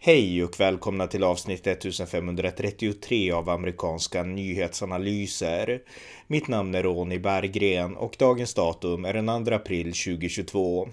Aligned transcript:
Hej 0.00 0.44
och 0.44 0.60
välkomna 0.60 1.06
till 1.06 1.24
avsnitt 1.24 1.66
1533 1.66 3.32
av 3.32 3.50
amerikanska 3.50 4.22
nyhetsanalyser. 4.22 5.82
Mitt 6.26 6.48
namn 6.48 6.74
är 6.74 6.82
Ronny 6.82 7.18
Berggren 7.18 7.96
och 7.96 8.16
dagens 8.18 8.54
datum 8.54 9.04
är 9.04 9.12
den 9.12 9.44
2 9.44 9.54
april 9.54 9.86
2022. 9.86 10.88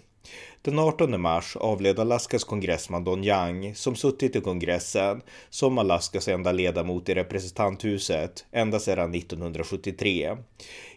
Den 0.61 0.79
18 0.79 1.21
mars 1.21 1.55
avled 1.55 1.99
Alaskas 1.99 2.43
kongressman 2.43 3.03
Don 3.03 3.23
Young 3.23 3.75
som 3.75 3.95
suttit 3.95 4.35
i 4.35 4.41
kongressen 4.41 5.21
som 5.49 5.77
Alaskas 5.77 6.27
enda 6.27 6.51
ledamot 6.51 7.09
i 7.09 7.13
representanthuset 7.13 8.45
ända 8.51 8.79
sedan 8.79 9.15
1973. 9.15 10.37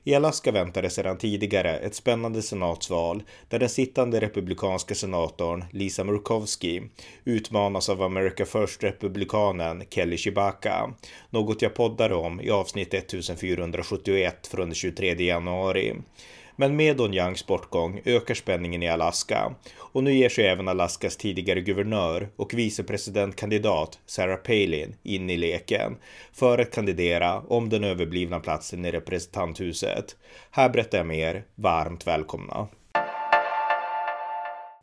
I 0.05 0.15
Alaska 0.15 0.53
väntade 0.53 0.91
sedan 0.91 1.19
tidigare 1.19 1.79
ett 1.79 1.95
spännande 1.95 2.43
senatsval 2.43 3.23
där 3.49 3.59
den 3.59 3.69
sittande 3.69 4.21
republikanska 4.21 4.95
senatorn 4.95 5.65
Lisa 5.71 6.05
Murkowski 6.05 6.83
utmanas 7.25 7.89
av 7.89 8.03
America 8.03 8.45
First-republikanen 8.45 9.85
Kelly 9.91 10.17
Chibaka, 10.17 10.95
något 11.31 11.63
jag 11.63 11.75
poddar 11.75 12.13
om 12.13 12.41
i 12.41 12.51
avsnitt 12.51 12.95
1471 12.95 14.47
från 14.47 14.69
den 14.69 14.75
23 14.75 15.15
januari. 15.25 15.95
Men 16.61 16.77
med 16.77 16.97
Don 16.97 17.15
Youngs 17.15 17.47
bortgång 17.47 18.01
ökar 18.05 18.35
spänningen 18.35 18.83
i 18.83 18.89
Alaska 18.89 19.55
och 19.79 20.05
nu 20.05 20.15
ger 20.15 20.29
sig 20.29 20.47
även 20.47 20.69
Alaskas 20.69 21.17
tidigare 21.17 21.61
guvernör 21.61 22.29
och 22.37 22.55
vicepresidentkandidat 22.55 23.99
Sarah 24.07 24.37
Palin 24.37 24.95
in 25.03 25.31
i 25.31 25.37
leken 25.37 25.97
för 26.33 26.59
att 26.59 26.71
kandidera 26.71 27.41
om 27.41 27.69
den 27.69 27.85
överblivna 27.85 28.41
platsen 28.41 28.85
i 28.85 28.91
representanthuset. 28.91 30.17
Här 30.51 30.69
berättar 30.69 30.99
jag 30.99 31.07
mer. 31.07 31.45
Varmt 31.55 32.07
välkomna! 32.07 32.69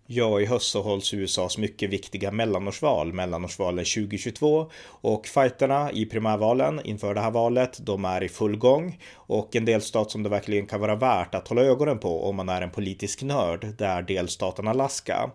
Ja, 0.07 0.41
i 0.41 0.45
höst 0.45 0.71
så 0.71 0.81
hålls 0.81 1.13
USAs 1.13 1.57
mycket 1.57 1.89
viktiga 1.89 2.31
mellanårsval, 2.31 3.13
mellanårsvalen 3.13 3.85
2022 3.85 4.71
och 4.87 5.27
fighterna 5.27 5.91
i 5.91 6.05
primärvalen 6.05 6.81
inför 6.83 7.13
det 7.13 7.21
här 7.21 7.31
valet, 7.31 7.77
de 7.85 8.05
är 8.05 8.23
i 8.23 8.29
full 8.29 8.57
gång 8.57 8.99
och 9.15 9.55
en 9.55 9.65
delstat 9.65 10.11
som 10.11 10.23
det 10.23 10.29
verkligen 10.29 10.67
kan 10.67 10.81
vara 10.81 10.95
värt 10.95 11.35
att 11.35 11.47
hålla 11.47 11.61
ögonen 11.61 11.99
på 11.99 12.29
om 12.29 12.35
man 12.35 12.49
är 12.49 12.61
en 12.61 12.71
politisk 12.71 13.23
nörd, 13.23 13.67
det 13.77 13.85
är 13.85 14.01
delstaten 14.01 14.67
Alaska. 14.67 15.29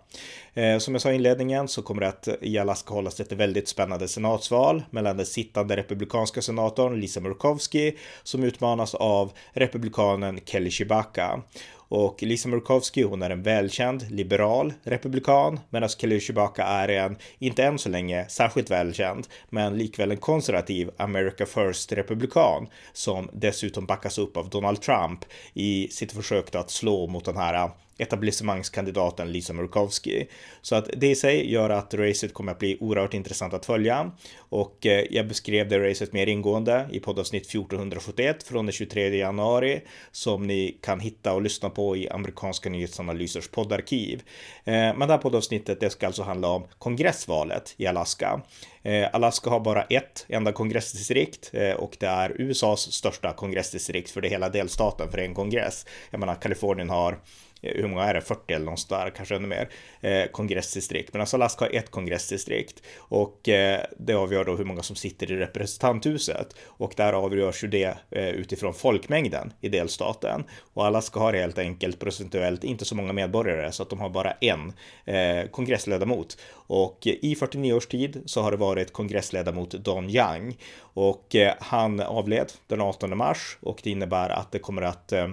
Eh, 0.54 0.78
som 0.78 0.94
jag 0.94 1.00
sa 1.00 1.12
i 1.12 1.14
inledningen 1.14 1.68
så 1.68 1.82
kommer 1.82 2.00
det 2.00 2.08
att 2.08 2.28
i 2.40 2.58
Alaska 2.58 2.94
hållas 2.94 3.20
ett 3.20 3.32
väldigt 3.32 3.68
spännande 3.68 4.08
senatsval 4.08 4.82
mellan 4.90 5.16
den 5.16 5.26
sittande 5.26 5.76
republikanska 5.76 6.42
senatorn 6.42 7.00
Lisa 7.00 7.20
Murkowski 7.20 7.96
som 8.22 8.44
utmanas 8.44 8.94
av 8.94 9.32
republikanen 9.52 10.40
Kelly 10.44 10.70
Chewbacca. 10.70 11.42
Och 11.90 12.22
Lisa 12.22 12.48
Murkowski, 12.48 13.02
hon 13.02 13.22
är 13.22 13.30
en 13.30 13.42
välkänd 13.42 14.10
liberal 14.10 14.72
republikan, 14.82 15.60
medan 15.70 15.88
Kelly 15.88 16.20
Chewbacca 16.20 16.64
är 16.64 16.88
en, 16.88 17.16
inte 17.38 17.64
än 17.64 17.78
så 17.78 17.88
länge, 17.88 18.28
särskilt 18.28 18.70
välkänd, 18.70 19.26
men 19.48 19.78
likväl 19.78 20.10
en 20.10 20.16
konservativ 20.16 20.90
America 20.96 21.46
First 21.46 21.92
republikan 21.92 22.68
som 22.92 23.30
dessutom 23.32 23.86
backas 23.86 24.18
upp 24.18 24.36
av 24.36 24.50
Donald 24.50 24.80
Trump 24.80 25.24
i 25.54 25.88
sitt 25.88 26.12
försök 26.12 26.54
att 26.54 26.70
slå 26.70 27.06
mot 27.06 27.24
den 27.24 27.36
här 27.36 27.70
etablissemangskandidaten 28.00 29.32
Lisa 29.32 29.52
Murkowski. 29.52 30.26
Så 30.62 30.74
att 30.74 30.90
det 30.96 31.06
i 31.06 31.14
sig 31.14 31.52
gör 31.52 31.70
att 31.70 31.94
racet 31.94 32.34
kommer 32.34 32.52
att 32.52 32.58
bli 32.58 32.76
oerhört 32.80 33.14
intressant 33.14 33.54
att 33.54 33.66
följa 33.66 34.10
och 34.38 34.86
eh, 34.86 35.04
jag 35.10 35.28
beskrev 35.28 35.68
det 35.68 35.90
racet 35.90 36.12
mer 36.12 36.26
ingående 36.26 36.88
i 36.92 37.00
poddavsnitt 37.00 37.46
1471 37.46 38.42
från 38.42 38.66
den 38.66 38.72
23 38.72 39.16
januari 39.16 39.82
som 40.12 40.46
ni 40.46 40.78
kan 40.82 41.00
hitta 41.00 41.32
och 41.32 41.42
lyssna 41.42 41.70
på 41.70 41.96
i 41.96 42.08
amerikanska 42.08 42.70
nyhetsanalysers 42.70 43.48
poddarkiv. 43.48 44.22
Eh, 44.64 44.72
men 44.74 44.98
det 44.98 45.06
här 45.06 45.18
poddavsnittet 45.18 45.80
det 45.80 45.90
ska 45.90 46.06
alltså 46.06 46.22
handla 46.22 46.48
om 46.48 46.66
kongressvalet 46.78 47.74
i 47.76 47.86
Alaska. 47.86 48.40
Eh, 48.82 49.08
Alaska 49.12 49.50
har 49.50 49.60
bara 49.60 49.82
ett 49.82 50.26
enda 50.28 50.52
kongressdistrikt 50.52 51.52
och 51.76 51.96
det 52.00 52.06
är 52.06 52.40
USAs 52.40 52.92
största 52.92 53.32
kongressdistrikt 53.32 54.10
för 54.10 54.20
det 54.20 54.28
hela 54.28 54.48
delstaten 54.48 55.10
för 55.10 55.18
en 55.18 55.34
kongress. 55.34 55.86
Jag 56.10 56.20
menar 56.20 56.34
Kalifornien 56.34 56.90
har 56.90 57.18
Eh, 57.62 57.72
hur 57.74 57.88
många 57.88 58.04
är 58.04 58.14
det, 58.14 58.20
40 58.20 58.54
eller 58.54 58.64
något 58.64 58.88
där, 58.88 59.10
kanske 59.10 59.36
ännu 59.36 59.48
mer, 59.48 59.68
eh, 60.00 60.26
kongressdistrikt. 60.30 61.12
Men 61.12 61.20
alltså 61.20 61.36
Alaska 61.36 61.64
har 61.64 61.76
ett 61.76 61.90
kongressdistrikt 61.90 62.82
och 62.98 63.48
eh, 63.48 63.80
det 63.98 64.14
avgör 64.14 64.44
då 64.44 64.56
hur 64.56 64.64
många 64.64 64.82
som 64.82 64.96
sitter 64.96 65.32
i 65.32 65.36
representanthuset 65.36 66.54
och 66.66 66.92
där 66.96 67.12
avgörs 67.12 67.64
ju 67.64 67.68
det 67.68 67.98
eh, 68.10 68.28
utifrån 68.28 68.74
folkmängden 68.74 69.52
i 69.60 69.68
delstaten. 69.68 70.44
Och 70.74 70.86
Alaska 70.86 71.20
har 71.20 71.32
helt 71.32 71.58
enkelt 71.58 71.98
procentuellt 71.98 72.64
inte 72.64 72.84
så 72.84 72.94
många 72.94 73.12
medborgare 73.12 73.72
så 73.72 73.82
att 73.82 73.90
de 73.90 74.00
har 74.00 74.10
bara 74.10 74.32
en 74.32 74.72
eh, 75.04 75.50
kongressledamot. 75.50 76.38
Och 76.52 77.06
eh, 77.06 77.14
i 77.22 77.34
49 77.34 77.72
års 77.72 77.86
tid 77.86 78.22
så 78.26 78.42
har 78.42 78.50
det 78.50 78.56
varit 78.56 78.92
kongressledamot 78.92 79.70
Don 79.70 80.10
Young 80.10 80.56
och 80.78 81.34
eh, 81.34 81.54
han 81.60 82.00
avled 82.00 82.52
den 82.66 82.80
18 82.80 83.16
mars 83.16 83.58
och 83.60 83.80
det 83.82 83.90
innebär 83.90 84.28
att 84.28 84.52
det 84.52 84.58
kommer 84.58 84.82
att 84.82 85.12
eh, 85.12 85.28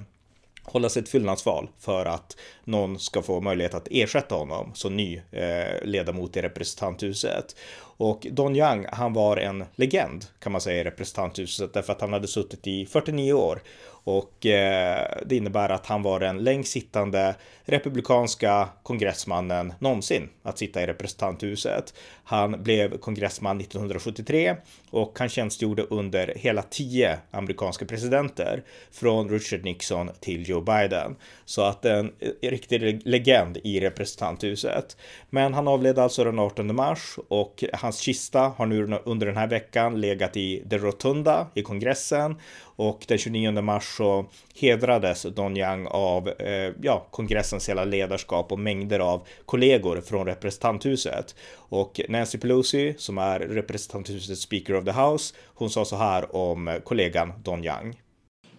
hållas 0.68 0.98
ett 0.98 1.10
fyllnadsval 1.10 1.70
för 1.80 2.06
att 2.06 2.38
någon 2.64 3.00
ska 3.00 3.22
få 3.22 3.42
möjlighet 3.42 3.74
att 3.74 3.88
ersätta 3.92 4.36
honom 4.36 4.72
som 4.74 4.96
ny 4.98 5.22
eh, 5.32 5.84
ledamot 5.84 6.38
i 6.38 6.42
representanthuset. 6.42 7.56
Och 7.98 8.28
Don 8.32 8.56
Young, 8.56 8.86
han 8.92 9.14
var 9.14 9.38
en 9.38 9.66
legend 9.76 10.26
kan 10.40 10.52
man 10.52 10.62
säga 10.62 10.82
i 10.82 10.84
representanthuset 10.84 11.74
därför 11.74 11.94
att 11.94 12.02
han 12.02 12.14
hade 12.14 12.28
suttit 12.28 12.68
i 12.68 12.86
49 12.86 13.34
år 13.34 13.62
och 14.08 14.46
eh, 14.46 15.18
det 15.26 15.36
innebär 15.36 15.70
att 15.70 15.86
han 15.86 16.04
var 16.04 16.20
den 16.20 16.44
längst 16.44 16.72
sittande 16.72 17.36
republikanska 17.66 18.70
kongressmannen 18.84 19.74
någonsin 19.80 20.30
att 20.44 20.58
sitta 20.58 20.84
i 20.84 20.88
representanthuset. 20.88 21.94
Han 22.24 22.64
blev 22.64 22.98
kongressman 22.98 23.62
1973 23.62 24.56
och 24.90 25.20
han 25.20 25.30
tjänstgjorde 25.30 25.84
under 25.84 26.34
hela 26.36 26.62
tio 26.62 27.20
amerikanska 27.32 27.86
presidenter 27.86 28.64
från 28.92 29.30
Richard 29.30 29.64
Nixon 29.64 30.10
till 30.20 30.50
Joe 30.50 30.62
Biden. 30.62 31.16
Så 31.46 31.62
att 31.62 31.86
en 31.86 32.12
riktig 32.42 33.08
legend 33.08 33.58
i 33.64 33.80
representanthuset. 33.80 34.98
Men 35.30 35.54
han 35.54 35.68
avled 35.68 36.00
alltså 36.00 36.24
den 36.24 36.40
18 36.40 36.76
mars 36.76 37.16
och 37.28 37.64
hans 37.74 38.00
kista 38.00 38.40
har 38.40 38.66
nu 38.66 39.00
under 39.04 39.28
den 39.28 39.38
här 39.38 39.48
veckan 39.48 40.02
legat 40.02 40.38
i 40.38 40.64
The 40.70 40.78
Rotunda 40.78 41.48
i 41.54 41.62
kongressen 41.62 42.36
och 42.78 43.06
den 43.08 43.18
29 43.18 43.62
mars 43.62 43.98
så 43.98 44.26
hedrades 44.56 45.24
Don 45.24 45.58
Young 45.58 45.88
av 45.88 46.30
eh, 46.30 46.74
ja, 46.82 47.08
kongressens 47.12 47.70
hela 47.70 47.86
ledarskap 47.86 48.52
och 48.52 48.60
mängder 48.60 49.00
av 49.00 49.28
kollegor 49.46 50.02
från 50.02 50.26
representanthuset. 50.26 51.36
Och 51.54 52.02
Nancy 52.10 52.38
Pelosi, 52.38 52.96
som 52.98 53.18
är 53.18 53.40
representanthusets 53.40 54.42
Speaker 54.42 54.76
of 54.76 54.86
the 54.86 54.92
House, 54.92 55.36
hon 55.46 55.70
sa 55.70 55.86
så 55.86 55.96
här 55.96 56.36
om 56.36 56.80
kollegan 56.84 57.34
Don 57.44 57.64
Young. 57.64 58.02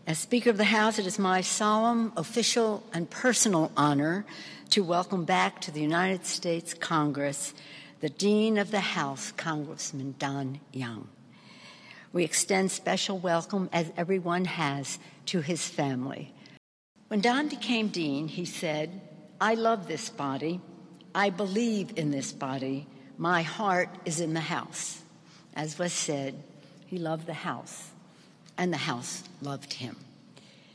As 0.07 0.21
Speaker 0.21 0.51
of 0.51 0.57
the 0.57 0.65
House, 0.65 1.03
it 1.03 1.07
is 1.07 1.19
my 1.19 1.43
solemn, 1.43 2.13
official, 2.17 2.79
and 2.93 3.11
personal 3.23 3.69
honor 3.77 4.23
to 4.71 4.83
welcome 4.83 5.25
back 5.25 5.61
to 5.61 5.73
the 5.73 5.81
United 5.81 6.27
States 6.27 6.75
Congress 6.75 7.55
the 8.01 8.09
Dean 8.09 8.59
of 8.59 8.71
the 8.71 8.81
House, 8.81 9.33
Congressman 9.33 10.15
Don 10.19 10.61
Young. 10.73 11.09
We 12.13 12.25
extend 12.25 12.71
special 12.71 13.19
welcome, 13.19 13.69
as 13.73 13.93
everyone 13.97 14.47
has, 14.47 14.99
to 15.27 15.41
his 15.41 15.67
family. 15.67 16.33
When 17.09 17.21
Don 17.21 17.49
became 17.49 17.89
dean, 17.89 18.29
he 18.29 18.45
said, 18.45 19.01
I 19.41 19.55
love 19.55 19.89
this 19.89 20.09
body. 20.09 20.61
I 21.15 21.31
believe 21.31 21.97
in 21.97 22.11
this 22.11 22.33
body. 22.33 22.87
My 23.17 23.43
heart 23.43 23.91
is 24.05 24.21
in 24.21 24.35
the 24.35 24.41
house. 24.41 25.03
As 25.55 25.79
was 25.79 25.93
said, 25.93 26.43
he 26.87 26.99
loved 26.99 27.27
the 27.27 27.35
house, 27.35 27.91
and 28.57 28.73
the 28.73 28.79
house 28.79 29.25
loved 29.43 29.75
him. 29.75 29.97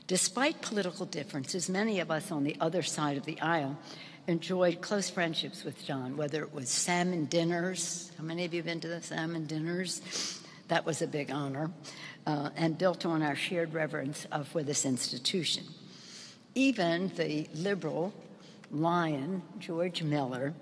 Despite 0.08 0.62
political 0.62 1.06
differences, 1.06 1.70
many 1.70 2.00
of 2.00 2.12
us 2.12 2.32
on 2.32 2.44
the 2.44 2.57
other 2.60 2.84
side 2.84 3.18
of 3.18 3.25
the 3.25 3.40
aisle 3.42 3.78
enjoyed 4.28 4.81
close 4.81 5.10
friendships 5.10 5.63
with 5.63 5.84
John, 5.86 6.18
whether 6.18 6.44
it 6.44 6.54
was 6.54 6.69
salmon 6.69 7.25
dinners. 7.25 8.12
How 8.18 8.24
many 8.24 8.46
of 8.46 8.54
you 8.54 8.60
have 8.60 8.66
been 8.66 8.81
to 8.81 8.88
the 8.88 9.02
salmon 9.02 9.46
dinners? 9.46 10.02
That 10.74 10.88
was 10.88 11.04
a 11.04 11.08
big 11.08 11.30
honor, 11.30 11.70
uh, 12.25 12.50
and 12.56 12.75
built 12.75 13.06
on 13.06 13.22
our 13.22 13.36
shared 13.36 13.75
reverence 13.75 14.25
for 14.46 14.64
this 14.64 14.86
institution. 14.86 15.66
Even 16.56 17.12
the 17.16 17.48
liberal 17.54 18.12
lion, 18.72 19.44
George 19.60 20.02
Miller, 20.02 20.56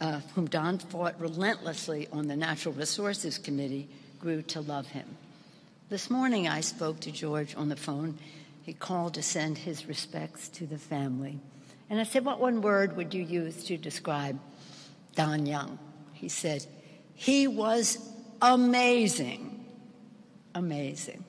uh, 0.00 0.20
whom 0.34 0.46
Don 0.46 0.78
fought 0.78 1.20
relentlessly 1.20 2.08
on 2.10 2.26
the 2.26 2.36
Natural 2.36 2.72
Resources 2.72 3.36
Committee, 3.36 3.86
grew 4.18 4.40
to 4.44 4.62
love 4.62 4.86
him. 4.86 5.04
This 5.90 6.08
morning 6.08 6.48
I 6.48 6.62
spoke 6.62 7.00
to 7.00 7.12
George 7.12 7.54
on 7.54 7.68
the 7.68 7.76
phone. 7.76 8.18
He 8.62 8.72
called 8.72 9.12
to 9.12 9.22
send 9.22 9.58
his 9.58 9.84
respects 9.84 10.48
to 10.48 10.66
the 10.66 10.78
family. 10.78 11.38
And 11.90 12.00
I 12.00 12.04
said, 12.04 12.24
What 12.24 12.40
one 12.40 12.62
word 12.62 12.96
would 12.96 13.12
you 13.12 13.22
use 13.22 13.62
to 13.64 13.76
describe 13.76 14.40
Don 15.16 15.44
Young? 15.44 15.78
He 16.14 16.30
said, 16.30 16.64
He 17.14 17.46
was 17.46 17.98
amazing. 18.42 19.64
Amazing. 20.54 21.24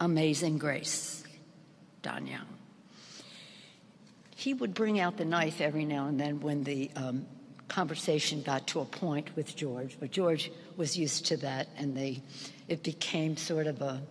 Amazing 0.00 0.58
grace. 0.58 1.24
Don 2.02 2.26
Young. 2.26 2.46
He 4.36 4.54
would 4.54 4.74
bring 4.74 5.00
out 5.00 5.16
the 5.16 5.24
knife 5.24 5.60
every 5.60 5.84
now 5.84 6.06
and 6.06 6.20
then 6.20 6.40
when 6.40 6.62
the 6.62 6.90
um, 6.94 7.26
conversation 7.68 8.42
got 8.42 8.66
to 8.68 8.80
a 8.80 8.84
point 8.84 9.34
with 9.34 9.56
George, 9.56 9.96
but 9.98 10.10
George 10.10 10.52
was 10.76 10.96
used 10.96 11.26
to 11.26 11.36
that, 11.38 11.68
and 11.76 11.96
they 11.96 12.22
it 12.68 12.82
became 12.82 13.36
sort 13.36 13.66
of 13.66 13.80
a 13.82 14.02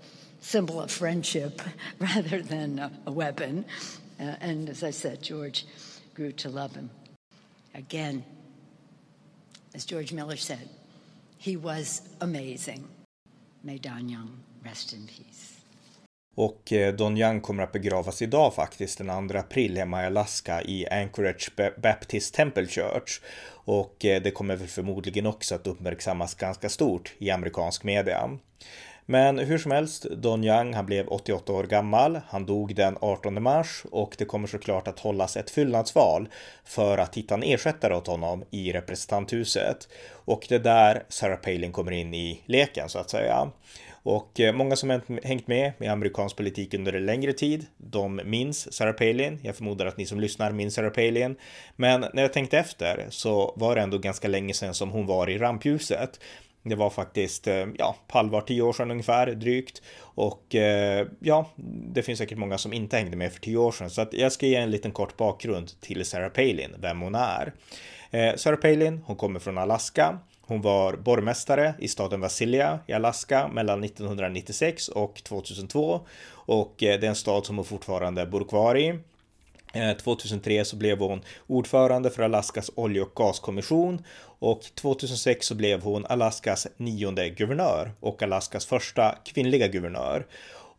symbol 0.41 0.81
of 0.81 0.91
friendship 0.91 1.61
rather 1.99 2.41
than 2.41 2.79
a, 2.79 2.91
a 3.05 3.11
weapon. 3.11 3.65
Uh, 4.19 4.35
and 4.41 4.69
as 4.69 4.83
I 4.83 4.91
said, 4.91 5.21
George 5.21 5.65
grew 6.13 6.31
to 6.33 6.49
love 6.49 6.75
him. 6.75 6.89
Again, 7.73 8.23
as 9.73 9.85
George 9.85 10.13
Miller 10.13 10.37
said, 10.37 10.69
he 11.45 11.57
was 11.57 12.01
amazing. 12.21 12.87
May 13.63 13.77
Don 13.77 14.09
Young 14.09 14.39
rest 14.63 14.93
in 14.93 15.05
peace. 15.05 15.54
Och 16.35 16.73
eh, 16.73 16.93
Don 16.93 17.17
Young 17.17 17.41
kommer 17.41 17.63
att 17.63 17.71
begravas 17.71 18.21
idag 18.21 18.53
faktiskt 18.53 18.97
den 18.97 19.29
2 19.29 19.37
april 19.37 19.77
hemma 19.77 20.03
i 20.03 20.05
Alaska 20.05 20.61
i 20.61 20.87
Anchorage 20.87 21.51
Baptist 21.77 22.33
Temple 22.33 22.67
Church. 22.67 23.21
Och 23.65 24.05
eh, 24.05 24.21
det 24.21 24.31
kommer 24.31 24.55
väl 24.55 24.67
förmodligen 24.67 25.25
också 25.25 25.55
att 25.55 25.67
uppmärksammas 25.67 26.35
ganska 26.35 26.69
stort 26.69 27.13
i 27.17 27.31
amerikansk 27.31 27.83
media. 27.83 28.29
Men 29.07 29.39
hur 29.39 29.57
som 29.57 29.71
helst, 29.71 30.03
Don 30.03 30.43
Young, 30.43 30.73
han 30.73 30.85
blev 30.85 31.07
88 31.07 31.53
år 31.53 31.63
gammal. 31.63 32.21
Han 32.27 32.45
dog 32.45 32.75
den 32.75 32.97
18 33.01 33.43
mars 33.43 33.83
och 33.91 34.15
det 34.17 34.25
kommer 34.25 34.47
såklart 34.47 34.87
att 34.87 34.99
hållas 34.99 35.37
ett 35.37 35.49
fyllnadsval 35.49 36.29
för 36.63 36.97
att 36.97 37.15
hitta 37.15 37.33
en 37.33 37.43
ersättare 37.43 37.95
åt 37.95 38.07
honom 38.07 38.43
i 38.51 38.71
representanthuset. 38.71 39.87
Och 40.11 40.45
det 40.49 40.55
är 40.55 40.59
där 40.59 41.03
Sarah 41.09 41.37
Palin 41.37 41.71
kommer 41.71 41.91
in 41.91 42.13
i 42.13 42.41
leken 42.45 42.89
så 42.89 42.99
att 42.99 43.09
säga. 43.09 43.51
Och 44.05 44.39
eh, 44.39 44.53
många 44.53 44.75
som 44.75 45.01
hängt 45.23 45.47
med 45.47 45.73
i 45.79 45.87
amerikansk 45.87 46.35
politik 46.35 46.73
under 46.73 46.93
en 46.93 47.05
längre 47.05 47.33
tid, 47.33 47.65
de 47.77 48.21
minns 48.25 48.73
Sarah 48.73 48.93
Palin. 48.93 49.39
Jag 49.43 49.55
förmodar 49.55 49.85
att 49.85 49.97
ni 49.97 50.05
som 50.05 50.19
lyssnar 50.19 50.51
minns 50.51 50.73
Sarah 50.73 50.91
Palin. 50.91 51.35
Men 51.75 52.05
när 52.13 52.21
jag 52.21 52.33
tänkte 52.33 52.57
efter 52.57 53.05
så 53.09 53.53
var 53.55 53.75
det 53.75 53.81
ändå 53.81 53.97
ganska 53.97 54.27
länge 54.27 54.53
sedan 54.53 54.73
som 54.73 54.89
hon 54.89 55.05
var 55.05 55.29
i 55.29 55.37
rampljuset. 55.37 56.19
Det 56.63 56.75
var 56.75 56.89
faktiskt, 56.89 57.47
eh, 57.47 57.65
ja, 57.77 57.95
halvår, 58.07 58.41
tio 58.41 58.61
år 58.61 58.73
sedan 58.73 58.91
ungefär 58.91 59.27
drygt. 59.27 59.81
Och 59.99 60.55
eh, 60.55 61.07
ja, 61.19 61.49
det 61.93 62.03
finns 62.03 62.19
säkert 62.19 62.37
många 62.37 62.57
som 62.57 62.73
inte 62.73 62.97
hängde 62.97 63.17
med 63.17 63.33
för 63.33 63.39
tio 63.39 63.57
år 63.57 63.71
sedan. 63.71 63.89
Så 63.89 64.01
att 64.01 64.13
jag 64.13 64.31
ska 64.31 64.45
ge 64.45 64.55
en 64.55 64.71
liten 64.71 64.91
kort 64.91 65.17
bakgrund 65.17 65.81
till 65.81 66.05
Sarah 66.05 66.29
Palin, 66.29 66.75
vem 66.79 67.01
hon 67.01 67.15
är. 67.15 67.53
Sarah 68.37 68.59
Palin, 68.59 69.01
hon 69.05 69.15
kommer 69.15 69.39
från 69.39 69.57
Alaska. 69.57 70.19
Hon 70.47 70.61
var 70.61 70.93
borgmästare 70.93 71.73
i 71.79 71.87
staden 71.87 72.21
Vasilia 72.21 72.79
i 72.87 72.93
Alaska 72.93 73.47
mellan 73.47 73.83
1996 73.83 74.87
och 74.87 75.23
2002 75.23 76.01
och 76.31 76.83
eh, 76.83 76.99
det 76.99 77.05
är 77.05 77.09
en 77.09 77.15
stad 77.15 77.45
som 77.45 77.55
hon 77.55 77.65
fortfarande 77.65 78.25
bor 78.25 78.43
kvar 78.43 78.77
i. 78.77 78.99
Eh, 79.73 79.97
2003 79.97 80.65
så 80.65 80.75
blev 80.75 80.99
hon 80.99 81.21
ordförande 81.47 82.09
för 82.09 82.23
Alaskas 82.23 82.71
olje 82.75 83.01
och 83.01 83.11
gaskommission 83.15 84.03
och 84.39 84.61
2006 84.75 85.47
så 85.47 85.55
blev 85.55 85.81
hon 85.81 86.05
Alaskas 86.05 86.67
nionde 86.77 87.29
guvernör 87.29 87.91
och 87.99 88.23
Alaskas 88.23 88.65
första 88.65 89.15
kvinnliga 89.25 89.67
guvernör. 89.67 90.25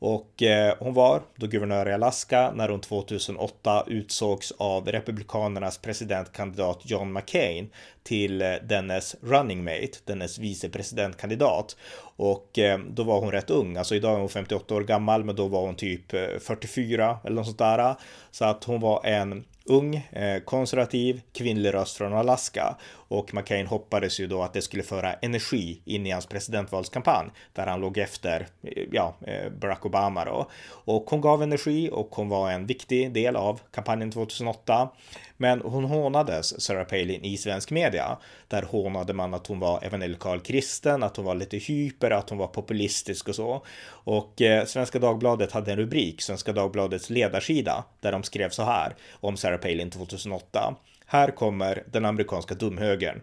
Och 0.06 0.42
eh, 0.42 0.74
hon 0.78 0.94
var 0.94 1.22
då 1.36 1.46
guvernör 1.46 1.88
i 1.88 1.92
Alaska 1.92 2.52
när 2.54 2.68
hon 2.68 2.80
2008 2.80 3.84
utsågs 3.86 4.52
av 4.58 4.88
Republikanernas 4.88 5.78
presidentkandidat 5.78 6.80
John 6.84 7.12
McCain 7.12 7.70
till 8.02 8.42
eh, 8.42 8.54
dennes 8.62 9.16
running 9.20 9.64
mate, 9.64 9.98
dennes 10.04 10.38
vicepresidentkandidat. 10.38 11.76
Och 12.16 12.58
eh, 12.58 12.78
då 12.78 13.02
var 13.02 13.20
hon 13.20 13.32
rätt 13.32 13.50
ung, 13.50 13.76
alltså 13.76 13.94
idag 13.94 14.14
är 14.14 14.18
hon 14.18 14.28
58 14.28 14.74
år 14.74 14.82
gammal, 14.82 15.24
men 15.24 15.36
då 15.36 15.46
var 15.48 15.60
hon 15.60 15.76
typ 15.76 16.10
44 16.40 17.18
eller 17.24 17.36
något 17.36 17.46
sånt 17.46 17.58
där. 17.58 17.94
Så 18.30 18.44
att 18.44 18.64
hon 18.64 18.80
var 18.80 19.06
en 19.06 19.44
ung, 19.66 19.96
eh, 20.12 20.40
konservativ, 20.44 21.20
kvinnlig 21.32 21.74
röst 21.74 21.96
från 21.96 22.12
Alaska 22.12 22.76
och 23.08 23.34
McCain 23.34 23.66
hoppades 23.66 24.20
ju 24.20 24.26
då 24.26 24.42
att 24.42 24.52
det 24.52 24.62
skulle 24.62 24.82
föra 24.82 25.12
energi 25.12 25.80
in 25.84 26.06
i 26.06 26.10
hans 26.10 26.26
presidentvalskampanj 26.26 27.30
där 27.52 27.66
han 27.66 27.80
låg 27.80 27.98
efter 27.98 28.46
eh, 28.62 28.84
ja, 28.92 29.16
eh, 29.26 29.50
Barack 29.50 29.86
Obama 29.86 30.24
då. 30.24 30.50
Och 30.68 31.10
hon 31.10 31.20
gav 31.20 31.42
energi 31.42 31.90
och 31.92 32.08
hon 32.16 32.28
var 32.28 32.50
en 32.50 32.66
viktig 32.66 33.12
del 33.12 33.36
av 33.36 33.60
kampanjen 33.70 34.10
2008. 34.10 34.88
Men 35.36 35.60
hon 35.60 35.84
hånades, 35.84 36.60
Sarah 36.62 36.84
Palin, 36.84 37.24
i 37.24 37.36
svensk 37.36 37.70
media. 37.70 38.18
Där 38.48 38.62
hånade 38.62 39.12
man 39.12 39.34
att 39.34 39.46
hon 39.46 39.58
var 39.58 39.84
evangelikal 39.84 40.40
kristen, 40.40 41.02
att 41.02 41.16
hon 41.16 41.26
var 41.26 41.34
lite 41.34 41.56
hyper, 41.56 42.10
att 42.10 42.30
hon 42.30 42.38
var 42.38 42.46
populistisk 42.46 43.28
och 43.28 43.34
så. 43.34 43.64
Och 43.88 44.42
eh, 44.42 44.64
Svenska 44.64 44.98
Dagbladet 44.98 45.52
hade 45.52 45.72
en 45.72 45.78
rubrik, 45.78 46.22
Svenska 46.22 46.52
Dagbladets 46.52 47.10
ledarsida, 47.10 47.84
där 48.00 48.12
de 48.12 48.22
skrev 48.22 48.50
så 48.50 48.62
här 48.62 48.94
om 49.12 49.36
Sarah 49.36 49.60
Palin 49.60 49.90
2008. 49.90 50.76
Här 51.06 51.30
kommer 51.30 51.82
den 51.92 52.04
amerikanska 52.04 52.54
dumhögern. 52.54 53.20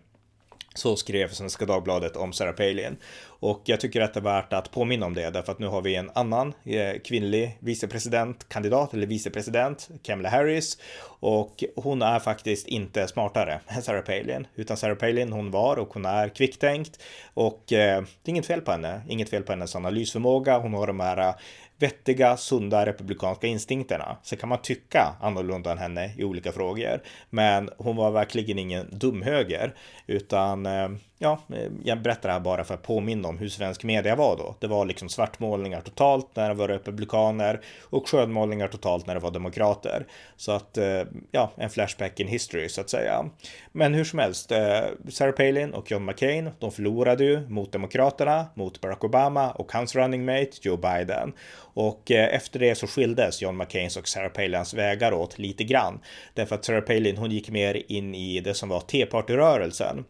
Så 0.76 0.96
skrev 0.96 1.30
Svenska 1.30 1.66
Dagbladet 1.66 2.16
om 2.16 2.34
Sarah 2.34 2.54
Palin. 2.54 2.98
Och 3.26 3.62
jag 3.66 3.80
tycker 3.80 4.02
att 4.02 4.14
det 4.14 4.20
är 4.20 4.22
värt 4.22 4.54
att 4.54 4.72
påminna 4.72 5.06
om 5.06 5.14
det, 5.14 5.30
därför 5.30 5.52
att 5.52 5.60
nu 5.60 5.68
har 5.68 5.82
vi 5.82 5.96
en 5.96 6.12
annan 6.16 6.54
eh, 6.64 7.00
kvinnlig 7.04 7.58
vicepresidentkandidat 7.60 8.94
eller 8.94 9.08
vicepresident, 9.08 9.90
Kamala 10.04 10.30
Harris. 10.30 10.78
Och 11.20 11.64
hon 11.76 12.02
är 12.02 12.20
faktiskt 12.20 12.68
inte 12.68 13.08
smartare 13.08 13.60
än 13.68 13.82
Sarah 13.82 14.02
Palin, 14.02 14.48
utan 14.56 14.78
Sarah 14.78 14.98
Palin 14.98 15.34
hon 15.34 15.52
var 15.52 15.78
och 15.78 15.94
hon 15.94 16.06
är 16.06 16.30
kvicktänkt. 16.30 17.02
Och 17.34 17.74
eh, 17.74 18.02
det 18.02 18.30
är 18.30 18.34
inget 18.34 18.46
fel 18.46 18.62
på 18.62 18.72
henne, 18.72 19.02
inget 19.10 19.30
fel 19.30 19.44
på 19.44 19.52
hennes 19.52 19.76
analysförmåga. 19.76 20.58
Hon 20.58 20.74
har 20.74 20.88
de 20.88 21.00
här 21.00 21.18
eh, 21.18 21.36
vettiga, 21.84 22.38
sunda 22.38 22.86
republikanska 22.86 23.48
instinkterna. 23.48 24.18
Så 24.24 24.36
kan 24.36 24.50
man 24.50 24.62
tycka 24.62 25.16
annorlunda 25.22 25.72
än 25.72 25.78
henne 25.78 26.12
i 26.18 26.24
olika 26.24 26.52
frågor. 26.52 27.02
Men 27.30 27.70
hon 27.78 27.96
var 27.96 28.12
verkligen 28.12 28.60
ingen 28.60 28.88
dumhöger, 28.92 29.74
utan 30.08 30.66
eh, 30.66 30.90
ja, 31.24 31.40
eh, 31.56 31.72
jag 31.84 32.02
berättar 32.02 32.30
det 32.30 32.34
här 32.34 32.40
bara 32.40 32.64
för 32.64 32.74
att 32.74 32.84
påminna 32.84 33.28
om 33.28 33.38
hur 33.38 33.50
svensk 33.50 33.84
media 33.84 34.16
var 34.16 34.38
då. 34.38 34.56
Det 34.60 34.68
var 34.68 34.86
liksom 34.86 35.10
svartmålningar 35.10 35.82
totalt 35.82 36.36
när 36.36 36.50
det 36.50 36.56
var 36.56 36.68
republikaner 36.68 37.62
och 37.82 38.10
skönmålningar 38.10 38.68
totalt 38.68 39.08
när 39.08 39.14
det 39.14 39.20
var 39.20 39.32
demokrater. 39.32 40.06
Så 40.38 40.52
att, 40.52 40.78
eh, 40.78 41.02
ja, 41.32 41.52
en 41.58 41.70
flashback 41.70 42.20
in 42.20 42.28
history 42.28 42.70
så 42.70 42.82
att 42.82 42.90
säga. 42.90 43.26
Men 43.72 43.94
hur 43.94 44.04
som 44.04 44.20
helst, 44.20 44.52
eh, 44.52 44.82
Sarah 45.10 45.34
Palin 45.34 45.74
och 45.74 45.92
John 45.92 46.06
McCain, 46.06 46.50
de 46.60 46.72
förlorade 46.72 47.24
ju 47.24 47.50
mot 47.50 47.72
demokraterna, 47.72 48.46
mot 48.54 48.82
Barack 48.82 49.04
Obama 49.04 49.52
och 49.52 49.72
hans 49.72 49.96
running 49.96 50.26
mate 50.26 50.52
Joe 50.62 50.78
Biden. 50.78 51.34
Och 51.76 52.12
efter 52.12 52.60
det 52.60 52.76
så 52.76 52.88
skildes 52.88 53.42
John 53.42 53.58
McCains 53.58 53.98
och 53.98 54.08
Sarah 54.08 54.30
Palins 54.30 54.74
vägar 54.74 55.14
åt 55.14 55.40
lite 55.40 55.64
grann. 55.64 56.00
Därför 56.34 56.56
att 56.56 56.66
Sarah 56.66 56.82
Palin, 56.82 57.18
hon 57.18 57.32
gick 57.32 57.50
mer 57.50 57.92
in 57.92 58.16
i 58.16 58.40
det 58.40 58.54
som 58.54 58.70
var 58.70 58.80
T-party-rörelsen. 58.80 60.06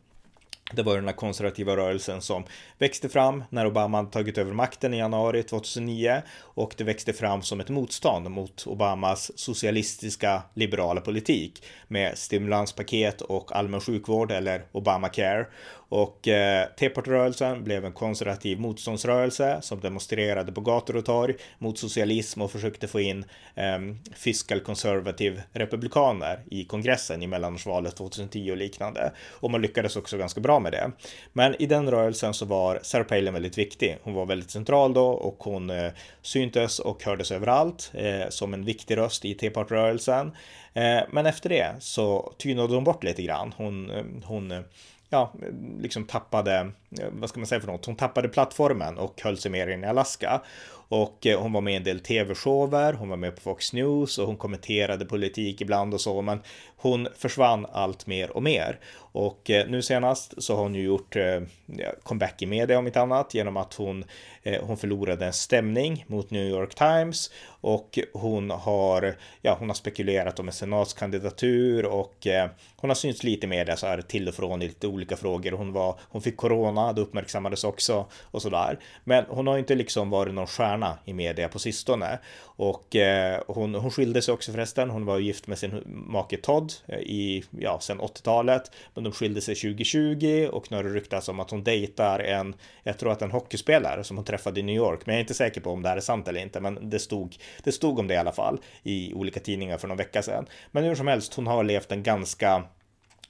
Det 0.71 0.83
var 0.83 0.95
den 0.95 1.05
här 1.05 1.13
konservativa 1.13 1.77
rörelsen 1.77 2.21
som 2.21 2.43
växte 2.77 3.09
fram 3.09 3.43
när 3.49 3.67
Obama 3.67 3.97
hade 3.97 4.11
tagit 4.11 4.37
över 4.37 4.53
makten 4.53 4.93
i 4.93 4.97
januari 4.97 5.43
2009 5.43 6.21
och 6.39 6.73
det 6.77 6.83
växte 6.83 7.13
fram 7.13 7.41
som 7.41 7.59
ett 7.59 7.69
motstånd 7.69 8.31
mot 8.31 8.67
Obamas 8.67 9.31
socialistiska 9.35 10.43
liberala 10.53 11.01
politik 11.01 11.65
med 11.87 12.17
stimulanspaket 12.17 13.21
och 13.21 13.55
allmän 13.55 13.81
sjukvård 13.81 14.31
eller 14.31 14.65
Obamacare 14.71 15.45
och 15.93 16.27
eh, 16.27 16.67
Tepartrörelsen 16.77 17.63
blev 17.63 17.85
en 17.85 17.91
konservativ 17.91 18.59
motståndsrörelse 18.59 19.57
som 19.61 19.79
demonstrerade 19.79 20.51
på 20.51 20.61
gator 20.61 20.95
och 20.95 21.05
torg 21.05 21.35
mot 21.59 21.79
socialism 21.79 22.41
och 22.41 22.51
försökte 22.51 22.87
få 22.87 22.99
in 22.99 23.25
eh, 23.55 23.79
fiscal 24.15 24.59
conservative 24.59 25.43
republikaner 25.51 26.39
i 26.51 26.65
kongressen 26.65 27.23
i 27.23 27.27
mellanårsvalet 27.27 27.95
2010 27.95 28.51
och 28.51 28.57
liknande. 28.57 29.11
Och 29.39 29.51
man 29.51 29.61
lyckades 29.61 29.95
också 29.95 30.17
ganska 30.17 30.41
bra 30.41 30.59
med 30.59 30.71
det. 30.71 30.91
Men 31.33 31.61
i 31.61 31.65
den 31.65 31.91
rörelsen 31.91 32.33
så 32.33 32.45
var 32.45 32.79
Sarah 32.83 33.07
Palin 33.07 33.33
väldigt 33.33 33.57
viktig. 33.57 33.97
Hon 34.03 34.13
var 34.13 34.25
väldigt 34.25 34.51
central 34.51 34.93
då 34.93 35.07
och 35.07 35.43
hon 35.43 35.69
eh, 35.69 35.91
syntes 36.21 36.79
och 36.79 37.03
hördes 37.03 37.31
överallt 37.31 37.91
eh, 37.93 38.29
som 38.29 38.53
en 38.53 38.65
viktig 38.65 38.97
röst 38.97 39.25
i 39.25 39.33
Tepartrörelsen. 39.33 40.31
Eh, 40.73 41.01
men 41.11 41.25
efter 41.25 41.49
det 41.49 41.75
så 41.79 42.33
tynade 42.37 42.75
hon 42.75 42.83
bort 42.83 43.03
lite 43.03 43.23
grann. 43.23 43.53
Hon, 43.57 43.91
eh, 43.91 44.03
hon 44.23 44.51
eh, 44.51 44.61
ja, 45.13 45.33
liksom 45.79 46.03
tappade, 46.03 46.71
Eh, 46.99 47.07
vad 47.11 47.29
ska 47.29 47.39
man 47.39 47.47
säga 47.47 47.61
för 47.61 47.67
något, 47.67 47.85
hon 47.85 47.95
tappade 47.95 48.29
plattformen 48.29 48.97
och 48.97 49.21
höll 49.21 49.37
sig 49.37 49.51
mer 49.51 49.67
in 49.67 49.83
i 49.83 49.87
Alaska. 49.87 50.41
Och 50.87 51.25
eh, 51.25 51.41
hon 51.41 51.53
var 51.53 51.61
med 51.61 51.73
i 51.73 51.77
en 51.77 51.83
del 51.83 51.99
tv-shower, 51.99 52.93
hon 52.93 53.09
var 53.09 53.17
med 53.17 53.35
på 53.35 53.41
Fox 53.41 53.73
News 53.73 54.17
och 54.17 54.27
hon 54.27 54.37
kommenterade 54.37 55.05
politik 55.05 55.61
ibland 55.61 55.93
och 55.93 56.01
så, 56.01 56.21
men 56.21 56.41
hon 56.77 57.07
försvann 57.17 57.65
allt 57.71 58.07
mer 58.07 58.31
och 58.31 58.43
mer. 58.43 58.79
Och 58.95 59.49
eh, 59.49 59.67
nu 59.67 59.81
senast 59.81 60.43
så 60.43 60.55
har 60.55 60.63
hon 60.63 60.75
ju 60.75 60.83
gjort 60.83 61.15
comeback 62.03 62.41
i 62.41 62.45
media 62.45 62.79
om 62.79 62.87
inte 62.87 63.01
annat 63.01 63.33
genom 63.33 63.57
att 63.57 63.73
hon, 63.73 64.05
hon 64.61 64.77
förlorade 64.77 65.25
en 65.25 65.33
stämning 65.33 66.05
mot 66.07 66.31
New 66.31 66.49
York 66.49 66.75
Times 66.75 67.31
och 67.45 67.99
hon 68.13 68.49
har, 68.49 69.15
ja, 69.41 69.55
hon 69.59 69.69
har 69.69 69.73
spekulerat 69.73 70.39
om 70.39 70.47
en 70.47 70.53
senatskandidatur 70.53 71.85
och 71.85 72.27
hon 72.75 72.89
har 72.89 72.95
synts 72.95 73.23
lite 73.23 73.45
i 73.45 73.49
media 73.49 73.75
så 73.75 73.87
här 73.87 74.01
till 74.01 74.27
och 74.27 74.33
från 74.33 74.61
i 74.61 74.67
lite 74.67 74.87
olika 74.87 75.15
frågor. 75.15 75.51
Hon 75.51 75.73
var, 75.73 75.99
hon 76.01 76.21
fick 76.21 76.37
corona, 76.37 76.82
det 76.91 77.01
uppmärksammades 77.01 77.63
också 77.63 78.05
och 78.31 78.41
sådär. 78.41 78.79
Men 79.03 79.25
hon 79.29 79.47
har 79.47 79.57
inte 79.57 79.75
liksom 79.75 80.09
varit 80.09 80.33
någon 80.33 80.47
stjärna 80.47 80.97
i 81.05 81.13
media 81.13 81.47
på 81.47 81.59
sistone. 81.59 82.19
Och 82.55 82.95
eh, 82.95 83.41
hon, 83.47 83.75
hon 83.75 83.91
skilde 83.91 84.21
sig 84.21 84.33
också 84.33 84.51
förresten. 84.51 84.89
Hon 84.89 85.05
var 85.05 85.19
gift 85.19 85.47
med 85.47 85.57
sin 85.57 85.83
make 85.85 86.37
Todd 86.37 86.73
eh, 86.87 86.99
i, 86.99 87.43
ja, 87.59 87.79
sen 87.79 88.01
80-talet. 88.01 88.71
Men 88.93 89.03
de 89.03 89.13
skilde 89.13 89.41
sig 89.41 89.55
2020 89.55 90.49
och 90.51 90.71
nu 90.71 90.77
har 90.77 90.83
det 90.83 90.89
ryktats 90.89 91.29
om 91.29 91.39
att 91.39 91.51
hon 91.51 91.63
dejtar 91.63 92.19
en, 92.19 92.55
jag 92.83 92.97
tror 92.97 93.11
att 93.11 93.21
en 93.21 93.31
hockeyspelare 93.31 94.03
som 94.03 94.17
hon 94.17 94.25
träffade 94.25 94.59
i 94.59 94.63
New 94.63 94.75
York. 94.75 94.99
Men 95.05 95.15
jag 95.15 95.19
är 95.19 95.23
inte 95.23 95.33
säker 95.33 95.61
på 95.61 95.71
om 95.71 95.81
det 95.81 95.89
här 95.89 95.97
är 95.97 96.01
sant 96.01 96.27
eller 96.27 96.41
inte. 96.41 96.59
Men 96.59 96.89
det 96.89 96.99
stod, 96.99 97.35
det 97.63 97.71
stod 97.71 97.99
om 97.99 98.07
det 98.07 98.13
i 98.13 98.17
alla 98.17 98.31
fall 98.31 98.59
i 98.83 99.13
olika 99.13 99.39
tidningar 99.39 99.77
för 99.77 99.87
någon 99.87 99.97
vecka 99.97 100.21
sedan. 100.21 100.45
Men 100.71 100.83
hur 100.83 100.95
som 100.95 101.07
helst, 101.07 101.33
hon 101.33 101.47
har 101.47 101.63
levt 101.63 101.91
en 101.91 102.03
ganska 102.03 102.63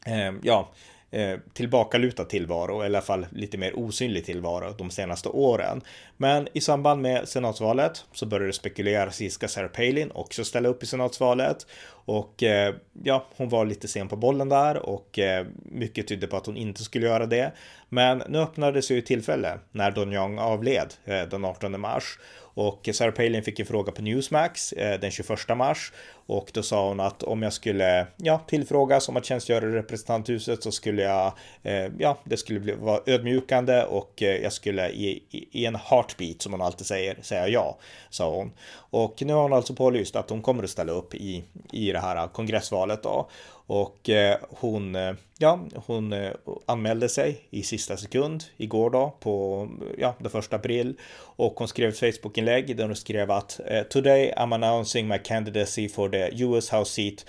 eh, 0.06 0.34
ja, 0.42 0.70
eh, 1.14 1.40
tillbakalutad 1.54 2.26
tillvaro, 2.26 2.82
eller 2.82 2.84
i 2.84 2.98
alla 2.98 3.02
fall 3.02 3.26
lite 3.32 3.58
mer 3.58 3.80
osynlig 3.80 4.26
tillvaro 4.26 4.74
de 4.78 4.90
senaste 4.90 5.30
åren. 5.30 5.82
Men 6.18 6.48
i 6.54 6.62
samband 6.62 7.02
med 7.02 7.28
senatsvalet 7.28 8.06
så 8.12 8.26
började 8.26 8.50
det 8.50 8.54
spekuleras 8.54 9.22
i 9.22 9.30
ska 9.30 9.48
Sarah 9.48 9.70
Palin 9.70 10.12
också 10.14 10.44
ställa 10.44 10.70
upp 10.70 10.84
i 10.84 10.86
senatsvalet 10.86 11.68
och 12.06 12.44
eh, 12.44 12.76
ja, 13.04 13.26
hon 13.38 13.50
var 13.50 13.66
lite 13.66 13.88
sen 13.88 14.08
på 14.08 14.16
bollen 14.16 14.50
där 14.50 14.78
och 14.78 15.20
eh, 15.20 15.46
mycket 15.66 16.08
tydde 16.08 16.28
på 16.28 16.38
att 16.38 16.46
hon 16.46 16.58
inte 16.58 16.84
skulle 16.84 17.08
göra 17.08 17.26
det. 17.26 17.52
Men 17.90 18.24
nu 18.30 18.38
öppnades 18.38 18.92
ju 18.92 19.02
tillfälle 19.02 19.60
när 19.72 19.92
Don 19.92 20.14
Young 20.14 20.40
avled 20.40 20.94
eh, 21.06 21.24
den 21.24 21.46
18 21.46 21.80
mars 21.80 22.18
och 22.56 22.90
Sarah 22.94 23.14
Palin 23.14 23.44
fick 23.44 23.60
en 23.60 23.66
fråga 23.66 23.92
på 23.92 24.02
Newsmax 24.02 24.74
eh, 24.74 25.00
den 25.00 25.12
21 25.12 25.58
mars 25.58 25.92
och 26.26 26.52
då 26.54 26.64
sa 26.64 26.88
hon 26.88 27.00
att 27.00 27.24
om 27.24 27.42
jag 27.42 27.54
skulle 27.54 28.08
ja, 28.18 28.42
tillfrågas 28.48 29.10
om 29.10 29.18
att 29.18 29.26
tjänstgöra 29.26 29.66
i 29.66 29.72
representanthuset 29.72 30.64
så 30.64 30.72
skulle 30.72 31.02
jag, 31.02 31.34
eh, 31.64 31.88
ja, 32.00 32.18
det 32.24 32.38
skulle 32.38 32.60
bli, 32.60 32.74
vara 32.74 33.02
ödmjukande 33.06 33.84
och 33.84 34.24
eh, 34.24 34.38
jag 34.38 34.54
skulle 34.54 34.90
i, 34.90 35.24
i, 35.30 35.48
i, 35.52 35.66
en 35.66 35.76
heartbeat 35.76 36.42
som 36.42 36.52
hon 36.52 36.62
alltid 36.62 36.88
säger 36.88 37.18
säga 37.22 37.48
ja, 37.48 37.78
sa 38.10 38.36
hon. 38.36 38.52
Och 38.76 39.22
nu 39.22 39.34
har 39.34 39.42
hon 39.42 39.54
alltså 39.54 39.76
pålyst 39.76 40.16
att 40.16 40.30
hon 40.30 40.42
kommer 40.42 40.64
att 40.64 40.70
ställa 40.70 40.92
upp 40.92 41.16
i, 41.16 41.44
i 41.72 41.93
det 41.94 42.00
här 42.00 42.28
kongressvalet 42.28 43.04
då. 43.04 43.30
Och 43.68 44.10
eh, 44.10 44.38
hon, 44.50 44.96
eh, 44.96 45.14
ja, 45.38 45.60
hon 45.86 46.14
eh, 46.14 46.32
anmälde 46.66 47.10
sig 47.10 47.48
i 47.50 47.64
sista 47.64 47.98
sekund 47.98 48.44
igår 48.58 48.90
då 48.90 49.18
på 49.20 49.68
ja, 49.98 50.16
den 50.20 50.32
första 50.32 50.56
april 50.56 50.96
och 51.16 51.54
hon 51.60 51.68
skrev 51.68 51.90
ett 51.90 52.00
Facebookinlägg 52.00 52.78
där 52.78 52.86
hon 52.86 52.96
skrev 52.96 53.32
att 53.32 53.60
Today 53.90 54.34
I'm 54.38 54.56
announcing 54.56 55.08
my 55.08 55.18
candidacy 55.18 55.90
for 55.90 56.10
the 56.10 56.44
US 56.44 56.74
House 56.74 56.92
seat 56.92 57.26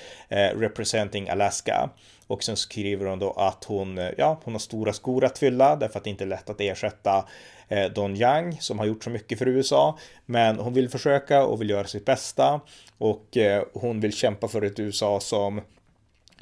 representing 0.55 1.29
Alaska. 1.29 1.91
Och 2.27 2.43
sen 2.43 2.57
skriver 2.57 3.07
hon 3.07 3.19
då 3.19 3.31
att 3.31 3.65
hon, 3.65 4.11
ja, 4.19 4.41
hon 4.45 4.55
har 4.55 4.59
stora 4.59 4.93
skor 4.93 5.25
att 5.25 5.39
fylla 5.39 5.77
därför 5.77 5.99
att 5.99 6.05
det 6.05 6.11
inte 6.11 6.25
är 6.25 6.29
lätt 6.29 6.51
att 6.51 6.61
ersätta 6.61 7.25
Eh, 7.69 7.91
Don 7.91 8.17
Young 8.17 8.57
som 8.61 8.79
har 8.79 8.87
gjort 8.87 9.05
så 9.05 9.11
mycket 9.11 9.39
för 9.39 9.49
USA. 9.49 9.99
Men 10.27 10.59
hon 10.59 10.75
vill 10.75 10.89
försöka 10.89 11.45
och 11.45 11.61
vill 11.61 11.71
göra 11.71 11.87
sitt 11.87 12.05
bästa 12.05 12.61
och 12.99 13.37
eh, 13.37 13.65
hon 13.73 14.01
vill 14.01 14.13
kämpa 14.13 14.49
för 14.49 14.63
ett 14.63 14.81
USA 14.81 15.21
som 15.21 15.61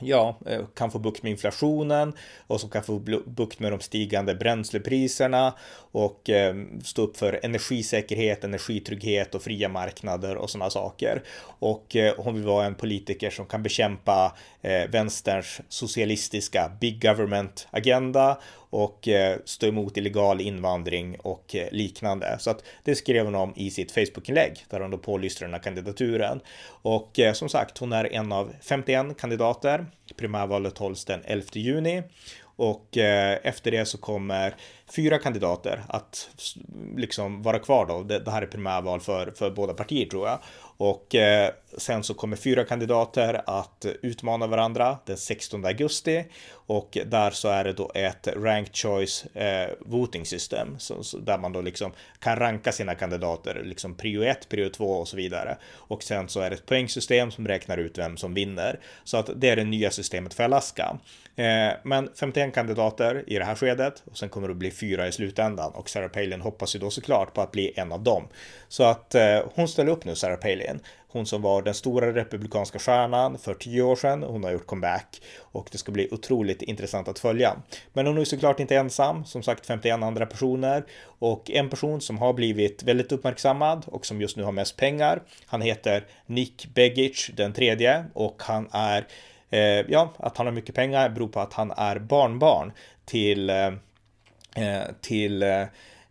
ja, 0.04 0.38
eh, 0.46 0.60
kan 0.74 0.90
få 0.90 0.98
bukt 0.98 1.22
med 1.22 1.30
inflationen 1.32 2.12
och 2.46 2.60
som 2.60 2.70
kan 2.70 2.82
få 2.82 2.98
bukt 3.26 3.60
med 3.60 3.72
de 3.72 3.80
stigande 3.80 4.34
bränslepriserna 4.34 5.54
och 5.92 6.30
eh, 6.30 6.54
stå 6.84 7.02
upp 7.02 7.16
för 7.16 7.40
energisäkerhet, 7.42 8.44
energitrygghet 8.44 9.34
och 9.34 9.42
fria 9.42 9.68
marknader 9.68 10.36
och 10.36 10.50
sådana 10.50 10.70
saker. 10.70 11.22
Och 11.42 11.96
eh, 11.96 12.14
hon 12.18 12.34
vill 12.34 12.44
vara 12.44 12.66
en 12.66 12.74
politiker 12.74 13.30
som 13.30 13.46
kan 13.46 13.62
bekämpa 13.62 14.36
vänsterns 14.88 15.60
socialistiska 15.68 16.72
big 16.80 17.02
government 17.02 17.68
agenda 17.70 18.38
och 18.70 19.08
stå 19.44 19.66
emot 19.66 19.96
illegal 19.96 20.40
invandring 20.40 21.16
och 21.20 21.56
liknande. 21.70 22.36
Så 22.38 22.50
att 22.50 22.64
det 22.84 22.94
skrev 22.94 23.24
hon 23.24 23.34
om 23.34 23.52
i 23.56 23.70
sitt 23.70 23.92
Facebookinlägg 23.92 24.66
där 24.70 24.80
hon 24.80 24.90
då 24.90 24.98
pålyste 24.98 25.44
den 25.44 25.54
här 25.54 25.60
kandidaturen. 25.60 26.40
Och 26.66 27.20
som 27.34 27.48
sagt, 27.48 27.78
hon 27.78 27.92
är 27.92 28.12
en 28.12 28.32
av 28.32 28.52
51 28.60 29.18
kandidater. 29.18 29.86
Primärvalet 30.16 30.78
hålls 30.78 31.04
den 31.04 31.20
11 31.24 31.46
juni. 31.52 32.02
Och 32.56 32.98
eh, 32.98 33.38
efter 33.42 33.70
det 33.70 33.84
så 33.86 33.98
kommer 33.98 34.56
fyra 34.96 35.18
kandidater 35.18 35.82
att 35.88 36.30
liksom 36.96 37.42
vara 37.42 37.58
kvar 37.58 37.86
då. 37.86 38.02
Det, 38.02 38.30
här 38.30 38.42
är 38.42 38.46
primärval 38.46 39.00
för, 39.00 39.30
för 39.30 39.50
båda 39.50 39.74
partier 39.74 40.06
tror 40.06 40.28
jag. 40.28 40.38
Och 40.76 41.14
eh, 41.14 41.50
sen 41.76 42.02
så 42.02 42.14
kommer 42.14 42.36
fyra 42.36 42.64
kandidater 42.64 43.42
att 43.46 43.86
utmana 44.02 44.46
varandra 44.46 44.98
den 45.06 45.16
16 45.16 45.64
augusti 45.64 46.24
och 46.52 46.98
där 47.06 47.30
så 47.30 47.48
är 47.48 47.64
det 47.64 47.72
då 47.72 47.90
ett 47.94 48.28
ranked 48.36 48.76
choice 48.76 49.26
eh, 49.34 49.70
voting 49.80 50.26
system 50.26 50.78
så, 50.78 51.02
så, 51.02 51.18
där 51.18 51.38
man 51.38 51.52
då 51.52 51.60
liksom 51.60 51.92
kan 52.18 52.36
ranka 52.36 52.72
sina 52.72 52.94
kandidater 52.94 53.62
liksom 53.64 53.94
prio 53.94 54.22
1, 54.22 54.48
prio 54.48 54.68
2 54.68 54.84
och 54.84 55.08
så 55.08 55.16
vidare. 55.16 55.56
Och 55.74 56.02
sen 56.02 56.28
så 56.28 56.40
är 56.40 56.50
det 56.50 56.56
ett 56.56 56.66
poängsystem 56.66 57.30
som 57.30 57.48
räknar 57.48 57.78
ut 57.78 57.98
vem 57.98 58.16
som 58.16 58.34
vinner. 58.34 58.80
Så 59.04 59.16
att 59.16 59.30
det 59.36 59.48
är 59.48 59.56
det 59.56 59.64
nya 59.64 59.90
systemet 59.90 60.34
för 60.34 60.44
Alaska. 60.44 60.98
Eh, 61.36 61.72
men 61.82 62.10
51 62.20 62.54
kandidater 62.54 63.24
i 63.26 63.38
det 63.38 63.44
här 63.44 63.54
skedet 63.54 64.02
och 64.10 64.18
sen 64.18 64.28
kommer 64.28 64.48
det 64.48 64.52
att 64.52 64.58
bli 64.58 64.70
fyra 64.82 65.08
i 65.08 65.12
slutändan 65.12 65.72
och 65.72 65.90
Sarah 65.90 66.08
Palin 66.08 66.40
hoppas 66.40 66.74
ju 66.74 66.78
då 66.78 66.90
såklart 66.90 67.34
på 67.34 67.40
att 67.40 67.52
bli 67.52 67.72
en 67.76 67.92
av 67.92 68.02
dem. 68.02 68.28
Så 68.68 68.84
att 68.84 69.14
eh, 69.14 69.38
hon 69.54 69.68
ställer 69.68 69.92
upp 69.92 70.04
nu, 70.04 70.14
Sarah 70.14 70.36
Palin. 70.36 70.80
Hon 71.08 71.26
som 71.26 71.42
var 71.42 71.62
den 71.62 71.74
stora 71.74 72.14
republikanska 72.14 72.78
stjärnan 72.78 73.38
för 73.38 73.54
tio 73.54 73.82
år 73.82 73.96
sedan. 73.96 74.22
Hon 74.22 74.44
har 74.44 74.50
gjort 74.50 74.66
comeback 74.66 75.22
och 75.38 75.68
det 75.72 75.78
ska 75.78 75.92
bli 75.92 76.08
otroligt 76.10 76.62
intressant 76.62 77.08
att 77.08 77.18
följa. 77.18 77.56
Men 77.92 78.06
hon 78.06 78.18
är 78.18 78.24
såklart 78.24 78.60
inte 78.60 78.76
ensam, 78.76 79.24
som 79.24 79.42
sagt 79.42 79.66
51 79.66 80.02
andra 80.02 80.26
personer 80.26 80.84
och 81.04 81.50
en 81.50 81.70
person 81.70 82.00
som 82.00 82.18
har 82.18 82.32
blivit 82.32 82.82
väldigt 82.82 83.12
uppmärksammad 83.12 83.84
och 83.86 84.06
som 84.06 84.20
just 84.20 84.36
nu 84.36 84.42
har 84.42 84.52
mest 84.52 84.76
pengar. 84.76 85.22
Han 85.46 85.60
heter 85.60 86.04
Nick 86.26 86.66
Begich 86.74 87.30
den 87.34 87.52
tredje 87.52 88.04
och 88.14 88.42
han 88.42 88.68
är 88.72 89.06
eh, 89.50 89.60
ja, 89.88 90.14
att 90.16 90.36
han 90.36 90.46
har 90.46 90.52
mycket 90.52 90.74
pengar 90.74 91.08
beror 91.08 91.28
på 91.28 91.40
att 91.40 91.52
han 91.52 91.70
är 91.70 91.98
barnbarn 91.98 92.72
till 93.04 93.50
Eh, 93.50 93.70
Eh, 94.54 94.94
till 95.00 95.42
eh, 95.42 95.64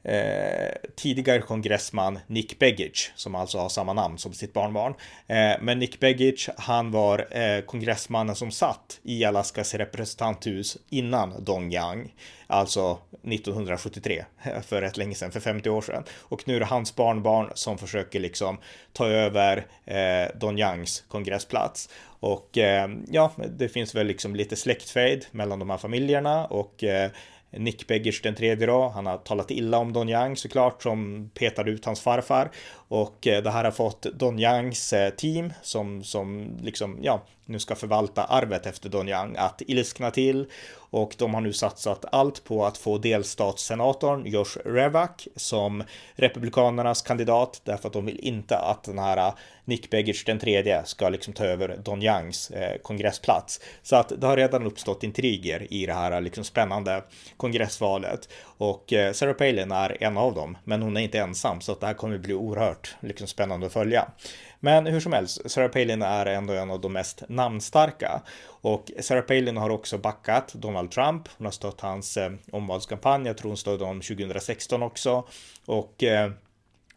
eh, 0.04 0.72
tidigare 0.96 1.42
kongressman 1.42 2.20
Nick 2.28 2.60
Begich, 2.60 3.12
som 3.16 3.36
alltså 3.36 3.58
har 3.58 3.70
samma 3.70 3.94
namn 3.94 4.18
som 4.18 4.34
sitt 4.34 4.54
barnbarn. 4.54 4.94
Eh, 5.28 5.62
men 5.62 5.80
Nick 5.80 6.00
Begich, 6.00 6.50
han 6.58 6.92
var 6.92 7.38
eh, 7.38 7.62
kongressmannen 7.62 8.36
som 8.36 8.52
satt 8.52 9.00
i 9.04 9.26
Alaskas 9.26 9.74
representanthus 9.74 10.78
innan 10.90 11.44
Dong 11.44 11.72
Yang, 11.72 12.16
alltså 12.48 12.98
1973, 13.24 14.26
för 14.68 14.82
rätt 14.82 14.98
länge 14.98 15.16
sedan, 15.16 15.32
för 15.32 15.40
50 15.40 15.70
år 15.70 15.82
sedan. 15.82 16.04
Och 16.20 16.48
nu 16.48 16.56
är 16.56 16.60
det 16.60 16.66
hans 16.66 16.96
barnbarn 16.96 17.52
som 17.56 17.78
försöker 17.78 18.20
liksom 18.20 18.58
ta 18.94 19.08
över 19.08 19.66
eh, 19.86 20.38
Don 20.40 20.58
Yangs 20.58 21.04
kongressplats. 21.08 21.90
Och 22.04 22.58
eh, 22.58 22.90
ja, 23.08 23.32
det 23.58 23.70
finns 23.70 23.96
väl 23.96 24.08
liksom 24.08 24.36
lite 24.36 24.56
släktfejd 24.56 25.26
mellan 25.32 25.60
de 25.60 25.70
här 25.70 25.78
familjerna 25.78 26.46
och 26.46 26.84
eh, 26.84 27.12
Nick 27.52 27.88
Beggers 27.88 28.22
den 28.22 28.36
tredje 28.36 28.68
då. 28.68 28.88
Han 28.88 29.06
har 29.06 29.18
talat 29.18 29.52
illa 29.52 29.78
om 29.78 29.94
Don 29.94 30.10
Yang 30.10 30.38
såklart 30.38 30.84
som 30.84 31.30
petade 31.34 31.72
ut 31.72 31.86
hans 31.86 32.02
farfar 32.02 32.52
och 32.92 33.28
eh, 33.28 33.44
det 33.44 33.52
här 33.52 33.64
har 33.64 33.72
fått 33.72 34.02
Don 34.02 34.40
Yangs 34.40 34.94
eh, 34.94 35.10
team 35.10 35.54
som 35.62 36.04
som 36.04 36.58
liksom 36.62 37.00
ja 37.02 37.26
nu 37.46 37.60
ska 37.60 37.76
förvalta 37.76 38.24
arvet 38.24 38.66
efter 38.66 38.90
Don 38.90 39.08
Yang 39.08 39.36
att 39.38 39.62
ilskna 39.68 40.12
till 40.12 40.46
och 40.74 41.16
de 41.18 41.34
har 41.34 41.42
nu 41.42 41.54
satsat 41.54 42.06
allt 42.12 42.44
på 42.44 42.66
att 42.66 42.78
få 42.78 42.98
delstatssenatorn 42.98 44.26
Josh 44.26 44.58
Revak 44.66 45.28
som 45.36 45.84
republikanernas 46.16 47.02
kandidat 47.02 47.62
därför 47.64 47.88
att 47.88 47.94
de 47.94 48.06
vill 48.06 48.20
inte 48.20 48.58
att 48.58 48.84
den 48.84 49.00
här 49.00 49.18
eh, 49.18 49.34
Nick 49.66 49.90
Begich 49.90 50.26
den 50.26 50.40
tredje 50.40 50.86
ska 50.86 51.10
liksom 51.10 51.34
ta 51.34 51.46
över 51.46 51.78
Don 51.84 52.02
Yangs 52.02 52.52
eh, 52.52 52.78
kongressplats. 52.78 53.60
Så 53.84 53.96
att 53.96 54.12
det 54.22 54.28
har 54.28 54.38
redan 54.38 54.66
uppstått 54.66 55.04
intriger 55.04 55.74
i 55.74 55.86
det 55.86 55.94
här 55.94 56.22
liksom 56.22 56.44
spännande 56.44 57.04
kongressvalet 57.38 58.30
och 58.58 58.94
eh, 58.94 59.14
Sarah 59.14 59.34
Palin 59.34 59.72
är 59.72 60.04
en 60.04 60.18
av 60.18 60.34
dem, 60.34 60.58
men 60.64 60.82
hon 60.82 60.98
är 60.98 61.02
inte 61.02 61.20
ensam 61.20 61.62
så 61.62 61.72
att 61.72 61.80
det 61.80 61.88
här 61.88 61.94
kommer 61.94 62.18
bli 62.18 62.34
oerhört 62.34 62.81
liksom 63.00 63.28
spännande 63.28 63.66
att 63.66 63.74
följa. 63.74 64.08
Men 64.60 64.86
hur 64.86 65.00
som 65.00 65.14
helst, 65.14 65.52
Sarah 65.52 65.72
Palin 65.72 66.02
är 66.02 66.26
ändå 66.26 66.54
en 66.54 66.72
av 66.72 66.82
de 66.82 66.94
mest 66.94 67.24
namnstarka. 67.30 68.22
Och 68.46 68.92
Sarah 69.00 69.24
Palin 69.24 69.58
har 69.58 69.70
också 69.70 69.98
backat 69.98 70.54
Donald 70.54 70.92
Trump. 70.92 71.28
Hon 71.38 71.46
har 71.46 71.52
stött 71.52 71.82
hans 71.82 72.18
eh, 72.18 72.32
omvalskampanj. 72.52 73.28
Jag 73.28 73.38
tror 73.38 73.50
hon 73.50 73.58
stödde 73.58 73.86
honom 73.86 74.02
2016 74.02 74.84
också. 74.84 75.28
Och 75.66 76.04
eh, 76.04 76.32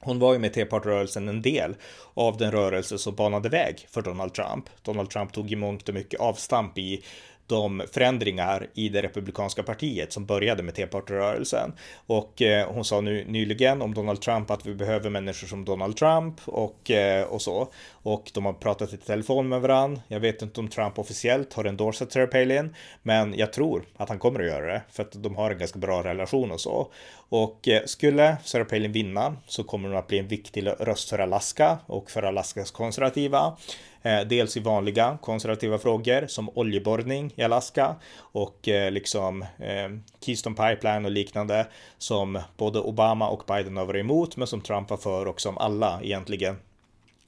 hon 0.00 0.18
var 0.18 0.32
ju 0.32 0.38
med 0.38 0.52
T-partrörelsen 0.52 1.28
en 1.28 1.42
del 1.42 1.76
av 2.14 2.36
den 2.36 2.52
rörelse 2.52 2.98
som 2.98 3.14
banade 3.14 3.48
väg 3.48 3.86
för 3.90 4.02
Donald 4.02 4.34
Trump. 4.34 4.64
Donald 4.82 5.10
Trump 5.10 5.32
tog 5.32 5.52
i 5.52 5.56
mångt 5.56 5.88
och 5.88 5.94
mycket 5.94 6.20
avstamp 6.20 6.78
i 6.78 7.04
de 7.46 7.82
förändringar 7.92 8.66
i 8.74 8.88
det 8.88 9.02
republikanska 9.02 9.62
partiet 9.62 10.12
som 10.12 10.26
började 10.26 10.62
med 10.62 10.74
T-partyrörelsen. 10.74 11.72
Och 12.06 12.42
eh, 12.42 12.72
hon 12.72 12.84
sa 12.84 13.00
nu 13.00 13.24
nyligen 13.28 13.82
om 13.82 13.94
Donald 13.94 14.20
Trump 14.20 14.50
att 14.50 14.66
vi 14.66 14.74
behöver 14.74 15.10
människor 15.10 15.46
som 15.46 15.64
Donald 15.64 15.96
Trump 15.96 16.40
och, 16.44 16.90
eh, 16.90 17.24
och 17.24 17.42
så. 17.42 17.68
Och 17.92 18.30
de 18.34 18.44
har 18.44 18.52
pratat 18.52 18.92
i 18.92 18.96
telefon 18.96 19.48
med 19.48 19.60
varandra. 19.60 20.00
Jag 20.08 20.20
vet 20.20 20.42
inte 20.42 20.60
om 20.60 20.68
Trump 20.68 20.98
officiellt 20.98 21.52
har 21.52 21.64
endorsat 21.64 22.12
Sarah 22.12 22.28
Palin, 22.28 22.74
men 23.02 23.34
jag 23.34 23.52
tror 23.52 23.84
att 23.96 24.08
han 24.08 24.18
kommer 24.18 24.40
att 24.40 24.46
göra 24.46 24.72
det 24.72 24.82
för 24.90 25.02
att 25.02 25.22
de 25.22 25.36
har 25.36 25.50
en 25.50 25.58
ganska 25.58 25.78
bra 25.78 26.02
relation 26.02 26.50
och 26.50 26.60
så. 26.60 26.88
Och 27.28 27.68
eh, 27.68 27.82
skulle 27.84 28.36
Sarah 28.44 28.66
Palin 28.66 28.92
vinna 28.92 29.36
så 29.46 29.64
kommer 29.64 29.88
hon 29.88 29.98
att 29.98 30.06
bli 30.06 30.18
en 30.18 30.28
viktig 30.28 30.66
röst 30.66 31.10
för 31.10 31.18
Alaska 31.18 31.78
och 31.86 32.10
för 32.10 32.22
Alaskas 32.22 32.70
konservativa. 32.70 33.56
Eh, 34.04 34.20
dels 34.20 34.56
i 34.56 34.60
vanliga 34.60 35.18
konservativa 35.22 35.78
frågor 35.78 36.26
som 36.26 36.50
oljeborrning 36.54 37.32
i 37.36 37.42
Alaska 37.42 37.94
och 38.18 38.68
eh, 38.68 38.90
liksom 38.90 39.42
eh, 39.42 39.90
Keystone 40.20 40.56
Pipeline 40.56 41.04
och 41.04 41.10
liknande 41.10 41.66
som 41.98 42.40
både 42.56 42.80
Obama 42.80 43.28
och 43.28 43.42
Biden 43.46 43.76
har 43.76 43.84
varit 43.84 44.00
emot 44.00 44.36
men 44.36 44.46
som 44.46 44.60
Trump 44.60 44.90
var 44.90 44.96
för 44.96 45.26
och 45.26 45.40
som 45.40 45.58
alla 45.58 46.00
egentligen 46.02 46.56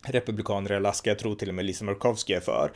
republikaner 0.02 0.72
i 0.72 0.76
Alaska, 0.76 1.10
jag 1.10 1.18
tror 1.18 1.34
till 1.34 1.48
och 1.48 1.54
med 1.54 1.64
Lisa 1.64 1.84
Murkowski 1.84 2.34
är 2.34 2.40
för. 2.40 2.72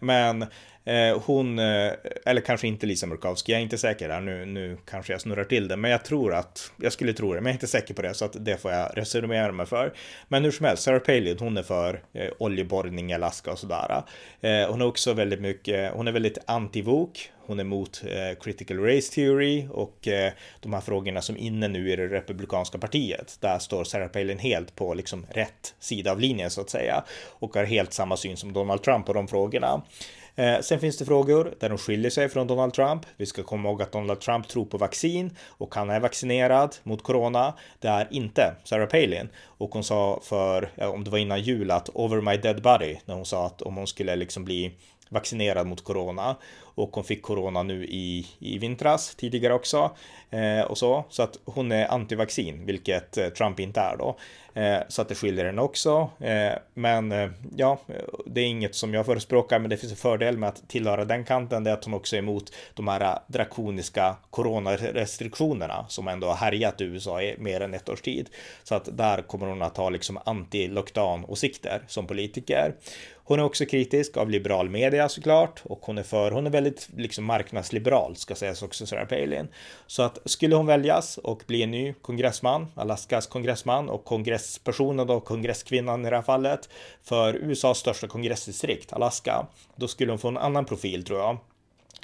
men 0.00 0.46
Eh, 0.84 1.20
hon, 1.24 1.58
eh, 1.58 1.92
eller 2.26 2.40
kanske 2.40 2.66
inte 2.66 2.86
Lisa 2.86 3.06
Murkowski, 3.06 3.52
jag 3.52 3.58
är 3.58 3.62
inte 3.62 3.78
säker 3.78 4.08
där, 4.08 4.20
nu, 4.20 4.46
nu 4.46 4.76
kanske 4.90 5.12
jag 5.12 5.20
snurrar 5.20 5.44
till 5.44 5.68
det, 5.68 5.76
men 5.76 5.90
jag 5.90 6.04
tror 6.04 6.34
att, 6.34 6.72
jag 6.76 6.92
skulle 6.92 7.12
tro 7.12 7.34
det, 7.34 7.40
men 7.40 7.44
jag 7.44 7.50
är 7.50 7.54
inte 7.54 7.66
säker 7.66 7.94
på 7.94 8.02
det, 8.02 8.14
så 8.14 8.24
att 8.24 8.44
det 8.44 8.56
får 8.56 8.72
jag 8.72 8.90
resonera 8.98 9.52
mig 9.52 9.66
för. 9.66 9.92
Men 10.28 10.44
hur 10.44 10.50
som 10.50 10.66
helst, 10.66 10.82
Sarah 10.82 10.98
Palin, 10.98 11.36
hon 11.38 11.56
är 11.56 11.62
för 11.62 12.02
eh, 12.12 12.30
oljeborrning 12.38 13.10
i 13.10 13.14
Alaska 13.14 13.52
och 13.52 13.58
sådär. 13.58 14.02
Eh, 14.40 14.70
hon 14.70 14.80
är 14.80 14.86
också 14.86 15.12
väldigt 15.12 15.40
mycket, 15.40 15.92
hon 15.92 16.08
är 16.08 16.12
väldigt 16.12 16.38
anti-vok, 16.46 17.30
hon 17.46 17.58
är 17.58 17.64
emot 17.64 18.02
eh, 18.06 18.38
critical 18.40 18.78
race 18.78 19.12
theory 19.12 19.66
och 19.70 20.08
eh, 20.08 20.32
de 20.60 20.72
här 20.72 20.80
frågorna 20.80 21.22
som 21.22 21.36
inne 21.36 21.68
nu 21.68 21.92
i 21.92 21.96
det 21.96 22.06
republikanska 22.08 22.78
partiet. 22.78 23.36
Där 23.40 23.58
står 23.58 23.84
Sarah 23.84 24.08
Palin 24.08 24.38
helt 24.38 24.76
på 24.76 24.94
liksom 24.94 25.26
rätt 25.30 25.74
sida 25.80 26.12
av 26.12 26.20
linjen 26.20 26.50
så 26.50 26.60
att 26.60 26.70
säga 26.70 27.04
och 27.28 27.54
har 27.54 27.64
helt 27.64 27.92
samma 27.92 28.16
syn 28.16 28.36
som 28.36 28.52
Donald 28.52 28.82
Trump 28.82 29.06
på 29.06 29.12
de 29.12 29.28
frågorna. 29.28 29.82
Eh, 30.36 30.60
sen 30.60 30.80
finns 30.80 30.98
det 30.98 31.04
frågor 31.04 31.54
där 31.60 31.68
de 31.68 31.78
skiljer 31.78 32.10
sig 32.10 32.28
från 32.28 32.46
Donald 32.46 32.74
Trump. 32.74 33.06
Vi 33.16 33.26
ska 33.26 33.42
komma 33.42 33.68
ihåg 33.68 33.82
att 33.82 33.92
Donald 33.92 34.20
Trump 34.20 34.48
tror 34.48 34.64
på 34.64 34.78
vaccin 34.78 35.36
och 35.48 35.74
han 35.74 35.90
är 35.90 36.00
vaccinerad 36.00 36.76
mot 36.82 37.02
corona. 37.02 37.54
Det 37.78 37.88
är 37.88 38.08
inte 38.10 38.54
Sarah 38.64 38.88
Palin. 38.88 39.28
Och 39.44 39.70
hon 39.74 39.84
sa 39.84 40.20
för, 40.22 40.70
om 40.76 41.04
det 41.04 41.10
var 41.10 41.18
innan 41.18 41.40
jul, 41.42 41.70
att 41.70 41.90
over 41.94 42.20
my 42.20 42.36
dead 42.36 42.62
body, 42.62 42.96
när 43.04 43.14
hon 43.14 43.26
sa 43.26 43.46
att 43.46 43.62
om 43.62 43.76
hon 43.76 43.86
skulle 43.86 44.16
liksom 44.16 44.44
bli 44.44 44.72
vaccinerad 45.08 45.66
mot 45.66 45.84
corona 45.84 46.36
och 46.60 46.90
hon 46.92 47.04
fick 47.04 47.22
corona 47.22 47.62
nu 47.62 47.84
i, 47.84 48.26
i 48.38 48.58
vintras 48.58 49.14
tidigare 49.14 49.54
också 49.54 49.90
eh, 50.30 50.60
och 50.60 50.78
så. 50.78 51.04
Så 51.08 51.22
att 51.22 51.38
hon 51.44 51.72
är 51.72 51.86
antivaccin, 51.86 52.66
vilket 52.66 53.18
eh, 53.18 53.28
Trump 53.28 53.60
inte 53.60 53.80
är 53.80 53.96
då. 53.96 54.16
Eh, 54.54 54.78
så 54.88 55.02
att 55.02 55.08
det 55.08 55.14
skiljer 55.14 55.44
den 55.44 55.58
också. 55.58 56.10
Eh, 56.20 56.52
men 56.74 57.12
eh, 57.12 57.30
ja, 57.56 57.78
det 58.26 58.40
är 58.40 58.44
inget 58.44 58.74
som 58.74 58.94
jag 58.94 59.06
förespråkar, 59.06 59.58
men 59.58 59.70
det 59.70 59.76
finns 59.76 59.92
en 59.92 59.96
fördel 59.96 60.38
med 60.38 60.48
att 60.48 60.68
tillhöra 60.68 61.04
den 61.04 61.24
kanten, 61.24 61.64
det 61.64 61.70
är 61.70 61.74
att 61.74 61.84
hon 61.84 61.94
också 61.94 62.16
är 62.16 62.18
emot 62.18 62.52
de 62.74 62.88
här 62.88 63.18
drakoniska 63.26 64.16
coronarestriktionerna 64.30 65.86
som 65.88 66.08
ändå 66.08 66.26
har 66.26 66.34
härjat 66.34 66.80
i 66.80 66.84
USA 66.84 67.22
i 67.22 67.36
mer 67.38 67.60
än 67.60 67.74
ett 67.74 67.88
års 67.88 68.00
tid. 68.00 68.28
Så 68.62 68.74
att 68.74 68.96
där 68.96 69.22
kommer 69.22 69.46
hon 69.46 69.62
att 69.62 69.76
ha 69.76 69.90
liksom 69.90 70.18
anti-lockdown 70.18 71.24
åsikter 71.28 71.82
som 71.86 72.06
politiker. 72.06 72.74
Hon 73.24 73.38
är 73.38 73.44
också 73.44 73.66
kritisk 73.66 74.16
av 74.16 74.30
liberal 74.30 74.70
media 74.70 75.08
såklart 75.08 75.62
och 75.64 75.80
hon 75.82 75.98
är 75.98 76.02
för, 76.02 76.30
hon 76.30 76.46
är 76.46 76.50
väldigt 76.50 76.88
liksom 76.96 77.24
marknadsliberal 77.24 78.16
ska 78.16 78.34
sägas 78.34 78.62
också 78.62 78.86
Sarah 78.86 79.06
Palin. 79.06 79.48
Så 79.86 80.02
att 80.02 80.18
skulle 80.24 80.56
hon 80.56 80.66
väljas 80.66 81.18
och 81.18 81.42
bli 81.46 81.62
en 81.62 81.70
ny 81.70 81.92
kongressman, 81.92 82.66
Alaskas 82.74 83.26
kongressman 83.26 83.88
och 83.88 84.04
kongresspersonen 84.42 85.06
då, 85.06 85.20
kongresskvinnan 85.20 86.06
i 86.06 86.10
det 86.10 86.16
här 86.16 86.22
fallet, 86.22 86.68
för 87.02 87.34
USAs 87.34 87.78
största 87.78 88.08
kongressdistrikt, 88.08 88.92
Alaska, 88.92 89.46
då 89.76 89.88
skulle 89.88 90.12
hon 90.12 90.18
få 90.18 90.28
en 90.28 90.36
annan 90.36 90.64
profil 90.64 91.04
tror 91.04 91.18
jag 91.20 91.38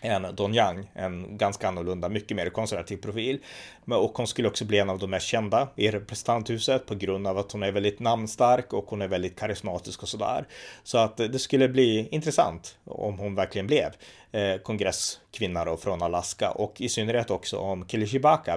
än 0.02 0.35
Don 0.35 0.54
Young, 0.54 0.90
en 0.95 1.38
ganska 1.38 1.68
annorlunda, 1.68 2.09
mycket 2.09 2.37
mer 2.37 2.50
konservativ 2.50 2.97
profil. 2.97 3.38
Och 3.87 4.18
hon 4.18 4.26
skulle 4.26 4.49
också 4.49 4.64
bli 4.64 4.78
en 4.78 4.90
av 4.90 4.99
de 4.99 5.11
mest 5.11 5.26
kända 5.26 5.68
i 5.76 5.90
representanthuset 5.90 6.87
på 6.87 6.95
grund 6.95 7.26
av 7.26 7.38
att 7.38 7.52
hon 7.52 7.62
är 7.62 7.73
väldigt 7.73 8.00
namnstark 8.00 8.73
och 8.73 8.85
hon 8.88 9.02
är 9.02 9.09
väldigt 9.09 9.38
karismatisk 9.38 10.02
och 10.02 10.09
sådär. 10.09 10.47
Så 10.85 10.99
att 10.99 11.16
det 11.16 11.38
skulle 11.38 11.68
bli 11.68 12.09
intressant 12.11 12.78
om 12.85 13.18
hon 13.18 13.35
verkligen 13.35 13.66
blev 13.66 13.90
eh, 14.33 14.57
kongress 14.62 15.21
kvinna 15.30 15.64
då 15.64 15.76
från 15.76 16.02
Alaska 16.02 16.50
och 16.50 16.81
i 16.81 16.88
synnerhet 16.88 17.31
också 17.31 17.59
om 17.59 17.88
Kelly 17.88 18.07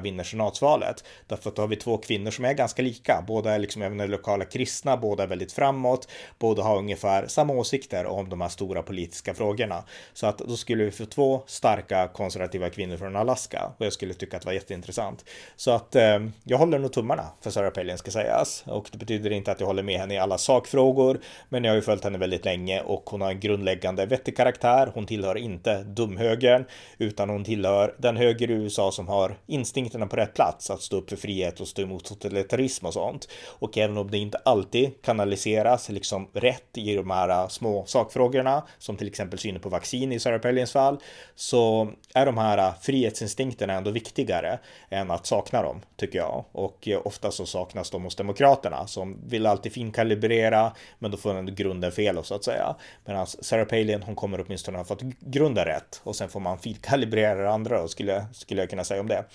vinner 0.04 0.24
senatsvalet. 0.24 1.04
Därför 1.28 1.50
att 1.50 1.56
då 1.56 1.62
har 1.62 1.68
vi 1.68 1.76
två 1.76 1.98
kvinnor 1.98 2.32
som 2.32 2.46
är 2.46 2.54
ganska 2.54 2.82
lika. 2.82 3.24
Båda 3.28 3.56
är 3.56 3.60
liksom 3.60 3.82
även 3.82 4.12
lokala 4.12 4.46
kristna, 4.46 4.98
båda 4.98 5.24
är 5.24 5.28
väldigt 5.28 5.52
framåt, 5.52 6.08
båda 6.40 6.64
har 6.64 6.78
ungefär 6.78 7.28
samma 7.28 7.54
åsikter 7.54 8.06
om 8.06 8.30
de 8.30 8.42
här 8.42 8.50
stora 8.50 8.82
politiska 8.82 9.34
frågorna. 9.34 9.84
Så 10.14 10.28
att 10.28 10.38
då 10.38 10.58
skulle 10.58 10.84
vi 10.84 10.92
få 10.92 11.06
två 11.06 11.44
starka 11.46 12.08
konservativa 12.08 12.70
kvinnor 12.70 12.98
från 12.98 13.16
Alaska 13.16 13.72
och 13.78 13.86
jag 13.86 13.94
skulle 13.94 14.14
tycka 14.14 14.38
att 14.38 14.44
det 14.44 14.46
var 14.46 14.54
jätteintressant. 14.54 15.26
Så 15.56 15.72
att 15.72 15.96
eh, 15.96 16.20
jag 16.44 16.58
håller 16.58 16.80
nog 16.80 16.94
tummarna 16.94 17.24
för 17.42 17.50
Sarah 17.50 17.70
Palin 17.72 17.98
ska 17.98 18.12
sägas 18.12 18.64
och 18.68 18.90
det 18.92 18.98
betyder 18.98 19.32
inte 19.32 19.52
att 19.52 19.60
jag 19.60 19.68
håller 19.68 19.84
med 19.84 20.00
henne 20.00 20.14
i 20.14 20.18
alla 20.18 20.38
sakfrågor, 20.38 21.20
men 21.50 21.64
jag 21.64 21.72
har 21.72 21.76
ju 21.76 21.82
följt 21.82 22.04
henne 22.04 22.18
väldigt 22.18 22.46
länge 22.46 22.82
och 22.82 23.10
hon 23.10 23.22
har 23.22 23.32
en 23.32 23.40
grundläggande 23.40 24.06
vettig 24.06 24.38
karaktär. 24.38 24.92
Hon 24.94 25.06
tillhör 25.06 25.38
inte 25.38 25.84
dumhögern, 25.84 26.66
utan 26.98 27.30
hon 27.30 27.44
tillhör 27.44 27.96
den 27.98 28.18
höger 28.18 28.52
i 28.52 28.54
USA 28.54 28.92
som 28.92 29.08
har 29.08 29.38
instinkterna 29.48 30.08
på 30.08 30.16
rätt 30.16 30.34
plats, 30.34 30.70
att 30.70 30.82
stå 30.82 30.98
upp 30.98 31.10
för 31.10 31.16
frihet 31.16 31.60
och 31.60 31.68
stå 31.68 31.82
emot 31.82 32.06
totalitarism 32.06 32.86
och 32.86 32.94
sånt. 32.94 33.28
Och 33.60 33.78
även 33.78 33.98
om 33.98 34.12
det 34.12 34.18
inte 34.18 34.38
alltid 34.38 35.02
kanaliseras 35.02 35.90
liksom 35.90 36.28
rätt 36.34 36.78
i 36.78 36.96
de 36.96 37.10
här 37.10 37.30
äh, 37.30 37.48
små 37.48 37.86
sakfrågorna, 37.86 38.64
som 38.78 38.98
till 38.98 39.08
exempel 39.08 39.40
synen 39.40 39.62
på 39.62 39.70
vaccin 39.70 40.12
i 40.12 40.20
Sarah 40.20 40.42
Palins 40.42 40.72
fall, 40.72 40.98
så 41.36 41.92
är 42.14 42.26
de 42.26 42.38
här 42.38 42.58
äh, 42.58 42.74
frihetsinstinkterna 42.82 43.74
ändå 43.74 43.92
viktigare 43.92 44.60
än 44.90 45.12
att 45.12 45.26
sakna 45.26 45.62
dem, 45.62 45.82
tycker 45.98 46.20
jag. 46.20 46.46
Och 46.52 46.88
äh, 46.88 47.02
ofta 47.06 47.32
så 47.32 47.46
saknas 47.46 47.90
de 47.90 48.04
hos 48.04 48.16
Demokraterna 48.16 48.88
som 48.88 49.18
vill 49.28 49.46
alltid 49.46 49.74
finkalibrera, 49.74 50.72
men 51.00 51.12
då 51.12 51.18
får 51.18 51.34
den 51.34 51.56
grunden 51.56 51.92
fel 51.92 52.24
så 52.24 52.36
att 52.36 52.44
säga. 52.44 52.76
Medan 53.06 53.28
Sarah 53.28 53.66
Palin, 53.66 54.04
hon 54.04 54.16
kommer 54.16 54.46
åtminstone 54.46 54.78
ha 54.78 54.86
fått 54.86 55.02
grunden 55.20 55.66
rätt 55.66 56.02
och 56.04 56.16
sen 56.16 56.30
får 56.30 56.40
man 56.40 56.51
man 56.52 57.10
det 57.10 57.50
andra 57.50 57.82
då 57.82 57.88
skulle, 57.88 58.26
skulle 58.34 58.62
jag 58.62 58.70
kunna 58.70 58.84
säga 58.84 59.02
om 59.02 59.08
det. 59.08 59.26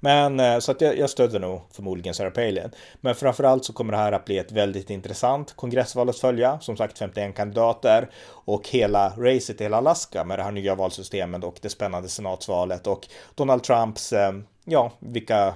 Men 0.00 0.40
eh, 0.40 0.58
så 0.58 0.72
att 0.72 0.80
jag, 0.80 0.98
jag 0.98 1.10
stöder 1.10 1.40
nog 1.40 1.60
förmodligen 1.72 2.14
Sarah 2.14 2.32
Palin. 2.32 2.70
Men 3.00 3.14
framförallt 3.14 3.64
så 3.64 3.72
kommer 3.72 3.92
det 3.92 3.98
här 3.98 4.12
att 4.12 4.24
bli 4.24 4.38
ett 4.38 4.52
väldigt 4.52 4.90
intressant 4.90 5.56
kongressval 5.56 6.08
att 6.08 6.18
följa. 6.18 6.60
Som 6.60 6.76
sagt 6.76 6.98
51 6.98 7.36
kandidater 7.36 8.08
och 8.28 8.68
hela 8.68 9.12
racet 9.18 9.60
i 9.60 9.64
hela 9.64 9.76
Alaska 9.76 10.24
med 10.24 10.38
det 10.38 10.42
här 10.42 10.52
nya 10.52 10.74
valsystemet 10.74 11.44
och 11.44 11.58
det 11.62 11.68
spännande 11.68 12.08
senatsvalet 12.08 12.86
och 12.86 13.08
Donald 13.34 13.62
Trumps 13.62 14.12
eh, 14.12 14.32
ja, 14.64 14.92
vilka 14.98 15.54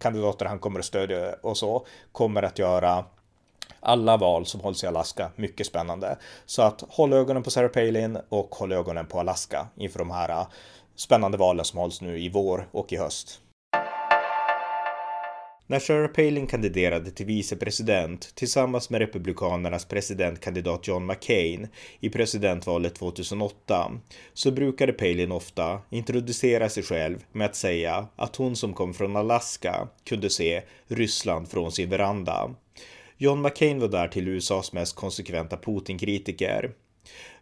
kandidater 0.00 0.46
han 0.46 0.58
kommer 0.58 0.78
att 0.78 0.84
stödja 0.84 1.34
och 1.42 1.56
så 1.56 1.86
kommer 2.12 2.42
att 2.42 2.58
göra 2.58 3.04
alla 3.84 4.16
val 4.16 4.46
som 4.46 4.60
hålls 4.60 4.84
i 4.84 4.86
Alaska 4.86 5.30
mycket 5.36 5.66
spännande. 5.66 6.18
Så 6.46 6.62
att 6.62 6.84
håll 6.88 7.12
ögonen 7.12 7.42
på 7.42 7.50
Sarah 7.50 7.70
Palin 7.70 8.18
och 8.28 8.54
håll 8.54 8.72
ögonen 8.72 9.06
på 9.06 9.20
Alaska 9.20 9.66
inför 9.76 9.98
de 9.98 10.10
här 10.10 10.28
äh, 10.28 10.46
spännande 10.96 11.38
valen 11.38 11.64
som 11.64 11.78
hålls 11.78 12.00
nu 12.00 12.18
i 12.18 12.28
vår 12.28 12.68
och 12.72 12.92
i 12.92 12.96
höst. 12.96 13.40
När 15.66 15.78
Sarah 15.78 16.08
Palin 16.08 16.46
kandiderade 16.46 17.10
till 17.10 17.26
vicepresident 17.26 18.34
tillsammans 18.34 18.90
med 18.90 18.98
Republikanernas 18.98 19.84
presidentkandidat 19.84 20.88
John 20.88 21.06
McCain 21.06 21.68
i 22.00 22.10
presidentvalet 22.10 22.94
2008 22.94 23.92
så 24.34 24.50
brukade 24.50 24.92
Palin 24.92 25.32
ofta 25.32 25.80
introducera 25.90 26.68
sig 26.68 26.82
själv 26.82 27.24
med 27.32 27.44
att 27.44 27.56
säga 27.56 28.06
att 28.16 28.36
hon 28.36 28.56
som 28.56 28.74
kom 28.74 28.94
från 28.94 29.16
Alaska 29.16 29.88
kunde 30.04 30.30
se 30.30 30.62
Ryssland 30.88 31.48
från 31.48 31.72
sin 31.72 31.90
veranda. 31.90 32.50
John 33.16 33.42
McCain 33.42 33.80
var 33.80 33.88
där 33.88 34.08
till 34.08 34.28
USAs 34.28 34.72
mest 34.72 34.96
konsekventa 34.96 35.56
Putin-kritiker. 35.56 36.70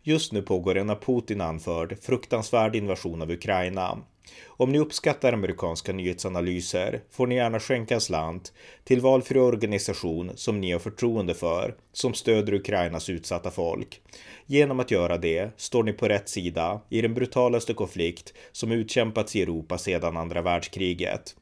Just 0.03 0.33
nu 0.33 0.43
pågår 0.43 0.77
en 0.77 0.91
av 0.91 1.01
Putin 1.01 1.41
anförd 1.41 1.99
fruktansvärd 2.03 2.77
invasion 2.77 3.23
av 3.23 3.31
Ukraina. 3.31 3.99
Om 4.47 4.73
ni 4.73 4.79
uppskattar 4.79 5.33
amerikanska 5.33 5.93
nyhetsanalyser 5.93 7.03
får 7.11 7.27
ni 7.27 7.35
gärna 7.35 7.61
skänka 7.61 7.95
en 7.95 8.01
slant 8.01 8.53
till 8.85 9.01
valfri 9.01 9.41
organisation 9.41 10.31
som 10.35 10.61
ni 10.61 10.73
har 10.73 10.79
förtroende 10.79 11.35
för, 11.35 11.75
som 11.93 12.15
stöder 12.15 12.55
Ukrainas 12.55 13.09
utsatta 13.09 13.51
folk. 13.51 14.01
Genom 14.47 14.81
att 14.81 14.91
göra 14.91 15.19
det 15.19 15.51
står 15.57 15.83
ni 15.83 15.93
på 15.93 16.09
rätt 16.09 16.29
sida 16.29 16.81
i 16.89 17.01
den 17.01 17.15
brutalaste 17.15 17.75
konflikt 17.75 18.35
som 18.53 18.73
utkämpats 18.73 19.37
i 19.37 19.43
Europa 19.43 19.79
sedan 19.79 20.17
andra 20.17 20.43
världskriget. 20.43 21.37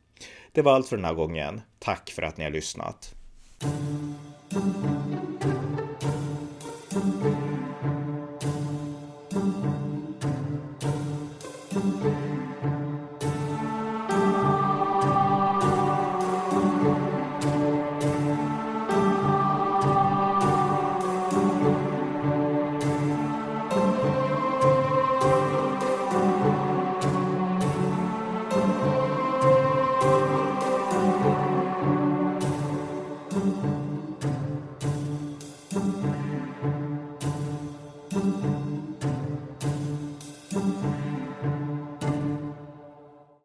Det 0.53 0.62
var 0.62 0.73
allt 0.73 0.88
för 0.88 0.97
den 0.97 1.05
här 1.05 1.14
gången. 1.14 1.61
Tack 1.79 2.11
för 2.11 2.23
att 2.23 2.37
ni 2.37 2.45
har 2.45 2.51
lyssnat. 2.51 3.14
Thank 3.61 3.75
you. 4.85 5.10